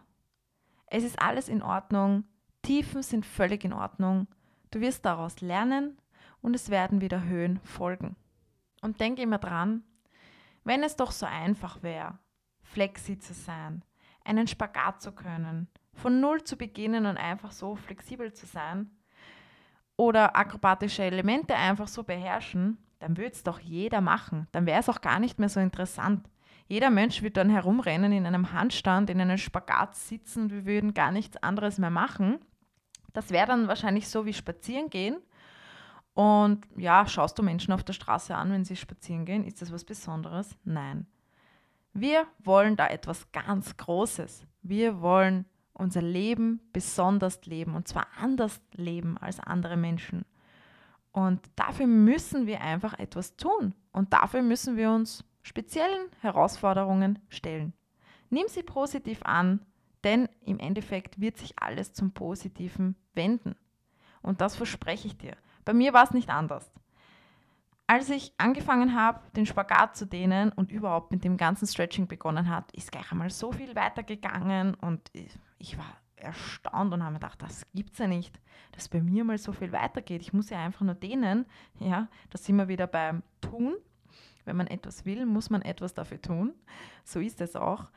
Es 0.87 1.05
ist 1.05 1.23
alles 1.23 1.49
in 1.49 1.63
Ordnung. 1.63 2.25
Tiefen 2.63 3.03
sind 3.03 3.25
völlig 3.25 3.65
in 3.65 3.73
Ordnung. 3.73 4.27
Du 4.73 4.81
wirst 4.81 5.05
daraus 5.05 5.41
lernen 5.41 6.01
und 6.43 6.55
es 6.55 6.71
werden 6.71 7.01
wieder 7.01 7.23
Höhen 7.23 7.61
folgen. 7.61 8.17
Und 8.83 9.01
denk 9.01 9.21
immer 9.21 9.39
dran, 9.39 9.85
wenn 10.65 10.83
es 10.83 10.97
doch 10.97 11.13
so 11.13 11.27
einfach 11.27 11.83
wäre, 11.83 12.19
flexi 12.63 13.19
zu 13.19 13.35
sein, 13.35 13.85
einen 14.25 14.49
Spagat 14.49 15.01
zu 15.01 15.13
können, 15.13 15.69
von 16.01 16.21
Null 16.21 16.43
zu 16.45 16.57
beginnen 16.57 17.07
und 17.07 17.17
einfach 17.17 17.53
so 17.53 17.77
flexibel 17.77 18.33
zu 18.33 18.47
sein 18.47 18.91
oder 19.97 20.37
akrobatische 20.37 21.03
Elemente 21.03 21.55
einfach 21.55 21.87
so 21.87 22.03
beherrschen, 22.03 22.79
dann 23.01 23.17
würde 23.17 23.33
es 23.33 23.43
doch 23.43 23.61
jeder 23.61 24.01
machen. 24.01 24.49
Dann 24.53 24.67
wäre 24.67 24.81
es 24.81 24.89
auch 24.89 25.01
gar 25.01 25.21
nicht 25.21 25.39
mehr 25.39 25.49
so 25.49 25.61
interessant. 25.61 26.29
Jeder 26.69 26.91
Mensch 26.91 27.21
würde 27.23 27.33
dann 27.33 27.51
herumrennen 27.51 28.13
in 28.13 28.27
einem 28.27 28.53
Handstand, 28.53 29.11
in 29.11 29.21
einem 29.21 29.39
Spagat 29.39 29.97
sitzen 29.97 30.51
wir 30.51 30.65
würden 30.65 30.95
gar 30.95 31.11
nichts 31.11 31.37
anderes 31.43 31.79
mehr 31.79 31.91
machen. 31.91 32.39
Das 33.13 33.31
wäre 33.31 33.47
dann 33.47 33.69
wahrscheinlich 33.69 34.09
so 34.09 34.25
wie 34.25 34.33
spazieren 34.33 34.89
gehen. 34.89 35.17
Und 36.15 36.67
ja, 36.77 37.07
schaust 37.07 37.39
du 37.39 37.43
Menschen 37.43 37.73
auf 37.73 37.83
der 37.83 37.93
Straße 37.93 38.35
an, 38.35 38.53
wenn 38.53 38.65
sie 38.65 38.77
spazieren 38.77 39.25
gehen? 39.25 39.45
Ist 39.45 39.63
das 39.63 39.73
was 39.73 39.85
Besonderes? 39.85 40.57
Nein. 40.65 41.07
Wir 41.93 42.27
wollen 42.39 42.77
da 42.77 42.87
etwas 42.87 43.31
ganz 43.33 43.77
Großes. 43.77 44.47
Wir 44.63 45.01
wollen 45.01 45.47
unser 45.73 46.03
Leben 46.03 46.61
besonders 46.73 47.45
leben 47.47 47.75
und 47.75 47.89
zwar 47.89 48.07
anders 48.19 48.61
leben 48.73 49.19
als 49.19 49.41
andere 49.41 49.77
Menschen. 49.77 50.25
Und 51.13 51.41
dafür 51.57 51.87
müssen 51.87 52.47
wir 52.47 52.61
einfach 52.61 52.99
etwas 52.99 53.37
tun 53.37 53.75
und 53.93 54.13
dafür 54.13 54.43
müssen 54.43 54.77
wir 54.77 54.91
uns 54.91 55.25
speziellen 55.43 56.09
Herausforderungen 56.21 57.19
stellen. 57.29 57.73
Nimm 58.29 58.47
sie 58.47 58.63
positiv 58.63 59.23
an, 59.25 59.65
denn 60.05 60.29
im 60.45 60.59
Endeffekt 60.59 61.21
wird 61.21 61.37
sich 61.37 61.59
alles 61.59 61.93
zum 61.93 62.13
Positiven 62.13 62.95
wenden. 63.15 63.57
Und 64.23 64.41
das 64.41 64.57
verspreche 64.57 65.09
ich 65.09 65.17
dir. 65.17 65.37
Bei 65.65 65.73
mir 65.73 65.93
war 65.93 66.05
es 66.05 66.13
nicht 66.13 66.31
anders. 66.31 66.71
Als 67.91 68.09
ich 68.09 68.33
angefangen 68.39 68.95
habe, 68.95 69.19
den 69.35 69.47
Spagat 69.47 69.97
zu 69.97 70.07
dehnen 70.07 70.53
und 70.53 70.71
überhaupt 70.71 71.11
mit 71.11 71.25
dem 71.25 71.37
ganzen 71.37 71.67
Stretching 71.67 72.07
begonnen 72.07 72.49
hat, 72.49 72.71
ist 72.71 72.93
gleich 72.93 73.11
einmal 73.11 73.31
so 73.31 73.51
viel 73.51 73.75
weitergegangen 73.75 74.75
und 74.75 75.11
ich 75.59 75.77
war 75.77 75.97
erstaunt 76.15 76.95
und 76.95 77.03
habe 77.03 77.15
mir 77.15 77.19
gedacht, 77.19 77.43
das 77.43 77.67
gibt 77.75 77.95
es 77.95 77.99
ja 77.99 78.07
nicht, 78.07 78.41
dass 78.71 78.89
bei 78.89 79.01
mir 79.01 79.25
mal 79.25 79.39
so 79.39 79.51
viel 79.51 79.73
weitergeht. 79.73 80.23
Ich 80.23 80.33
muss 80.33 80.51
ja 80.51 80.65
einfach 80.65 80.83
nur 80.83 80.95
dehnen. 80.95 81.47
Ja, 81.81 82.07
da 82.31 82.39
sind 82.39 82.55
wir 82.59 82.69
wieder 82.69 82.87
beim 82.87 83.25
Tun. 83.41 83.75
Wenn 84.45 84.55
man 84.55 84.69
etwas 84.69 85.05
will, 85.05 85.27
muss 85.27 85.51
man 85.51 85.63
etwas 85.63 85.93
dafür 85.93 86.23
tun. 86.23 86.55
So 87.03 87.19
ist 87.19 87.41
es 87.41 87.57
auch. 87.57 87.89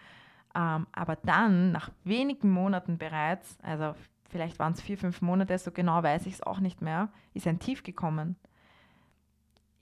Ähm, 0.56 0.88
aber 0.92 1.18
dann, 1.18 1.72
nach 1.72 1.92
wenigen 2.04 2.50
Monaten 2.50 2.98
bereits, 2.98 3.60
also 3.62 3.94
vielleicht 4.28 4.58
waren 4.58 4.74
es 4.74 4.82
vier, 4.82 4.98
fünf 4.98 5.22
Monate, 5.22 5.56
so 5.60 5.70
genau 5.70 6.02
weiß 6.02 6.26
ich 6.26 6.34
es 6.34 6.42
auch 6.42 6.62
nicht 6.62 6.82
mehr, 6.82 7.10
ist 7.36 7.46
ein 7.46 7.60
Tief 7.60 7.84
gekommen 7.84 8.38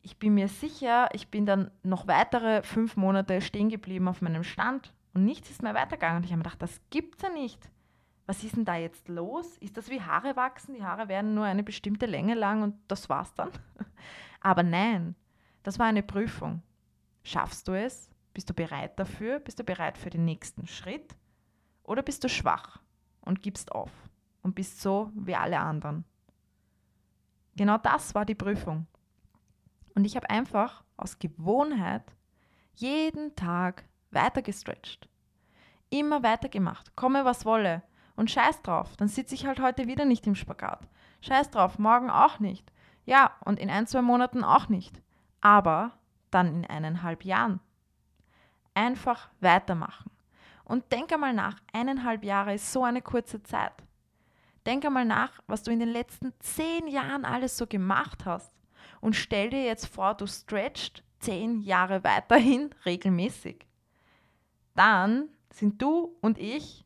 ich 0.01 0.17
bin 0.17 0.33
mir 0.33 0.47
sicher, 0.47 1.09
ich 1.13 1.29
bin 1.29 1.45
dann 1.45 1.71
noch 1.83 2.07
weitere 2.07 2.63
fünf 2.63 2.97
Monate 2.97 3.41
stehen 3.41 3.69
geblieben 3.69 4.07
auf 4.07 4.21
meinem 4.21 4.43
Stand 4.43 4.93
und 5.13 5.25
nichts 5.25 5.49
ist 5.49 5.61
mehr 5.61 5.73
weitergegangen. 5.73 6.17
Und 6.17 6.23
ich 6.23 6.31
habe 6.31 6.39
mir 6.39 6.43
gedacht, 6.43 6.61
das 6.61 6.81
gibt's 6.89 7.21
ja 7.21 7.29
nicht. 7.29 7.69
Was 8.25 8.43
ist 8.43 8.55
denn 8.55 8.65
da 8.65 8.75
jetzt 8.75 9.07
los? 9.07 9.57
Ist 9.57 9.77
das 9.77 9.89
wie 9.89 10.01
Haare 10.01 10.35
wachsen? 10.35 10.73
Die 10.73 10.83
Haare 10.83 11.07
werden 11.07 11.33
nur 11.33 11.45
eine 11.45 11.63
bestimmte 11.63 12.05
Länge 12.05 12.33
lang 12.33 12.63
und 12.63 12.75
das 12.87 13.09
war's 13.09 13.33
dann. 13.33 13.49
Aber 14.41 14.63
nein, 14.63 15.15
das 15.63 15.79
war 15.79 15.87
eine 15.87 16.03
Prüfung. 16.03 16.61
Schaffst 17.23 17.67
du 17.67 17.73
es? 17.73 18.09
Bist 18.33 18.49
du 18.49 18.53
bereit 18.53 18.97
dafür? 18.97 19.39
Bist 19.39 19.59
du 19.59 19.63
bereit 19.63 19.97
für 19.97 20.09
den 20.09 20.25
nächsten 20.25 20.65
Schritt? 20.65 21.15
Oder 21.83 22.01
bist 22.01 22.23
du 22.23 22.29
schwach 22.29 22.79
und 23.21 23.41
gibst 23.41 23.71
auf 23.71 23.91
und 24.41 24.55
bist 24.55 24.81
so 24.81 25.11
wie 25.13 25.35
alle 25.35 25.59
anderen? 25.59 26.05
Genau 27.55 27.77
das 27.77 28.15
war 28.15 28.25
die 28.25 28.35
Prüfung. 28.35 28.87
Und 29.95 30.05
ich 30.05 30.15
habe 30.15 30.29
einfach 30.29 30.83
aus 30.97 31.19
Gewohnheit 31.19 32.03
jeden 32.75 33.35
Tag 33.35 33.85
weiter 34.11 34.41
gestretcht. 34.41 35.07
Immer 35.89 36.23
weiter 36.23 36.49
gemacht. 36.49 36.95
Komme, 36.95 37.25
was 37.25 37.45
wolle. 37.45 37.83
Und 38.15 38.31
scheiß 38.31 38.61
drauf, 38.61 38.95
dann 38.97 39.07
sitze 39.07 39.35
ich 39.35 39.45
halt 39.45 39.59
heute 39.61 39.87
wieder 39.87 40.05
nicht 40.05 40.27
im 40.27 40.35
Spagat. 40.35 40.87
Scheiß 41.21 41.49
drauf, 41.49 41.79
morgen 41.79 42.09
auch 42.09 42.39
nicht. 42.39 42.71
Ja, 43.05 43.31
und 43.45 43.59
in 43.59 43.69
ein, 43.69 43.87
zwei 43.87 44.01
Monaten 44.01 44.43
auch 44.43 44.69
nicht. 44.69 45.01
Aber 45.39 45.91
dann 46.29 46.53
in 46.53 46.65
eineinhalb 46.65 47.25
Jahren. 47.25 47.59
Einfach 48.73 49.29
weitermachen. 49.39 50.11
Und 50.63 50.91
denk 50.91 51.11
einmal 51.11 51.33
nach, 51.33 51.57
eineinhalb 51.73 52.23
Jahre 52.23 52.53
ist 52.53 52.71
so 52.71 52.83
eine 52.83 53.01
kurze 53.01 53.43
Zeit. 53.43 53.73
Denk 54.65 54.85
einmal 54.85 55.05
nach, 55.05 55.41
was 55.47 55.63
du 55.63 55.71
in 55.71 55.79
den 55.79 55.89
letzten 55.89 56.33
zehn 56.39 56.87
Jahren 56.87 57.25
alles 57.25 57.57
so 57.57 57.67
gemacht 57.67 58.25
hast. 58.25 58.53
Und 59.01 59.15
stell 59.15 59.49
dir 59.49 59.63
jetzt 59.63 59.87
vor, 59.87 60.13
du 60.13 60.27
stretchst 60.27 61.03
zehn 61.19 61.59
Jahre 61.61 62.03
weiterhin 62.03 62.73
regelmäßig. 62.85 63.67
Dann 64.75 65.29
sind 65.51 65.81
du 65.81 66.15
und 66.21 66.37
ich 66.37 66.85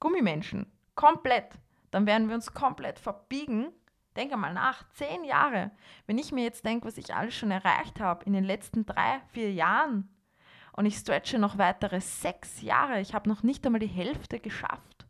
Gummimenschen. 0.00 0.66
Komplett. 0.94 1.58
Dann 1.90 2.06
werden 2.06 2.28
wir 2.28 2.34
uns 2.34 2.52
komplett 2.52 2.98
verbiegen. 2.98 3.68
Denk 4.16 4.32
einmal 4.32 4.54
nach, 4.54 4.88
zehn 4.90 5.24
Jahre. 5.24 5.70
Wenn 6.06 6.18
ich 6.18 6.32
mir 6.32 6.42
jetzt 6.42 6.64
denke, 6.64 6.86
was 6.86 6.98
ich 6.98 7.14
alles 7.14 7.34
schon 7.34 7.50
erreicht 7.50 8.00
habe 8.00 8.24
in 8.24 8.32
den 8.32 8.44
letzten 8.44 8.84
drei, 8.84 9.20
vier 9.28 9.52
Jahren 9.52 10.08
und 10.72 10.86
ich 10.86 10.96
stretche 10.96 11.38
noch 11.38 11.58
weitere 11.58 12.00
sechs 12.00 12.62
Jahre, 12.62 13.00
ich 13.00 13.14
habe 13.14 13.28
noch 13.28 13.42
nicht 13.42 13.64
einmal 13.64 13.80
die 13.80 13.86
Hälfte 13.86 14.40
geschafft. 14.40 15.06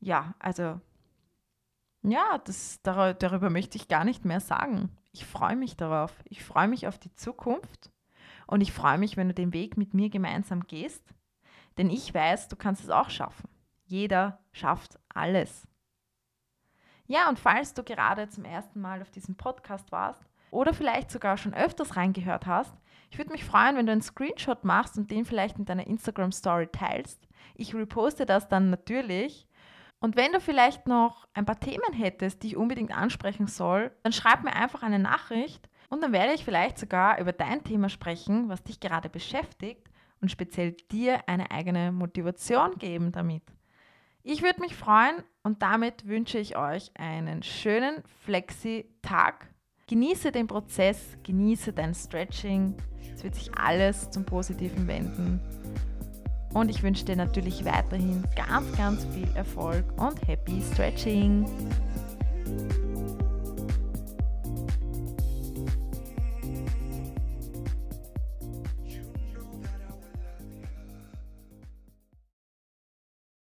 Ja, 0.00 0.34
also 0.38 0.80
ja, 2.04 2.38
das, 2.44 2.80
darüber 2.82 3.50
möchte 3.50 3.76
ich 3.76 3.88
gar 3.88 4.04
nicht 4.04 4.24
mehr 4.24 4.40
sagen. 4.40 4.90
Ich 5.12 5.24
freue 5.24 5.56
mich 5.56 5.76
darauf. 5.76 6.12
Ich 6.24 6.44
freue 6.44 6.68
mich 6.68 6.86
auf 6.86 6.98
die 6.98 7.14
Zukunft 7.14 7.90
und 8.46 8.60
ich 8.60 8.72
freue 8.72 8.98
mich, 8.98 9.16
wenn 9.16 9.28
du 9.28 9.34
den 9.34 9.52
Weg 9.52 9.76
mit 9.76 9.94
mir 9.94 10.10
gemeinsam 10.10 10.66
gehst, 10.66 11.02
denn 11.78 11.90
ich 11.90 12.12
weiß, 12.12 12.48
du 12.48 12.56
kannst 12.56 12.84
es 12.84 12.90
auch 12.90 13.10
schaffen. 13.10 13.48
Jeder 13.84 14.38
schafft 14.52 14.98
alles. 15.08 15.66
Ja, 17.06 17.28
und 17.28 17.38
falls 17.38 17.74
du 17.74 17.82
gerade 17.82 18.28
zum 18.28 18.44
ersten 18.44 18.80
Mal 18.80 19.02
auf 19.02 19.10
diesem 19.10 19.36
Podcast 19.36 19.92
warst 19.92 20.22
oder 20.50 20.72
vielleicht 20.72 21.10
sogar 21.10 21.36
schon 21.36 21.54
öfters 21.54 21.96
reingehört 21.96 22.46
hast, 22.46 22.74
ich 23.10 23.18
würde 23.18 23.32
mich 23.32 23.44
freuen, 23.44 23.76
wenn 23.76 23.86
du 23.86 23.92
einen 23.92 24.02
Screenshot 24.02 24.64
machst 24.64 24.98
und 24.98 25.10
den 25.10 25.24
vielleicht 25.24 25.58
in 25.58 25.64
deiner 25.64 25.86
Instagram 25.86 26.32
Story 26.32 26.66
teilst. 26.66 27.28
Ich 27.54 27.74
reposte 27.74 28.26
das 28.26 28.48
dann 28.48 28.70
natürlich 28.70 29.46
und 30.00 30.16
wenn 30.16 30.32
du 30.32 30.40
vielleicht 30.40 30.86
noch 30.86 31.26
ein 31.32 31.46
paar 31.46 31.58
Themen 31.58 31.92
hättest, 31.92 32.42
die 32.42 32.48
ich 32.48 32.56
unbedingt 32.56 32.96
ansprechen 32.96 33.46
soll, 33.46 33.90
dann 34.02 34.12
schreib 34.12 34.44
mir 34.44 34.54
einfach 34.54 34.82
eine 34.82 34.98
Nachricht 34.98 35.68
und 35.88 36.02
dann 36.02 36.12
werde 36.12 36.34
ich 36.34 36.44
vielleicht 36.44 36.78
sogar 36.78 37.18
über 37.20 37.32
dein 37.32 37.64
Thema 37.64 37.88
sprechen, 37.88 38.48
was 38.48 38.62
dich 38.62 38.80
gerade 38.80 39.08
beschäftigt 39.08 39.88
und 40.20 40.30
speziell 40.30 40.72
dir 40.90 41.28
eine 41.28 41.50
eigene 41.50 41.92
Motivation 41.92 42.76
geben 42.78 43.12
damit. 43.12 43.42
Ich 44.22 44.42
würde 44.42 44.60
mich 44.60 44.74
freuen 44.74 45.22
und 45.42 45.62
damit 45.62 46.08
wünsche 46.08 46.38
ich 46.38 46.56
euch 46.56 46.90
einen 46.94 47.42
schönen 47.42 48.02
Flexi-Tag. 48.24 49.50
Genieße 49.86 50.32
den 50.32 50.46
Prozess, 50.46 51.18
genieße 51.22 51.74
dein 51.74 51.94
Stretching. 51.94 52.74
Es 53.14 53.22
wird 53.22 53.34
sich 53.34 53.54
alles 53.54 54.10
zum 54.10 54.24
Positiven 54.24 54.88
wenden. 54.88 55.40
Und 56.54 56.70
ich 56.70 56.82
wünsche 56.82 57.04
dir 57.04 57.16
natürlich 57.16 57.64
weiterhin 57.64 58.24
ganz, 58.36 58.76
ganz 58.76 59.04
viel 59.12 59.28
Erfolg 59.34 59.84
und 60.00 60.26
Happy 60.26 60.62
Stretching. 60.72 61.44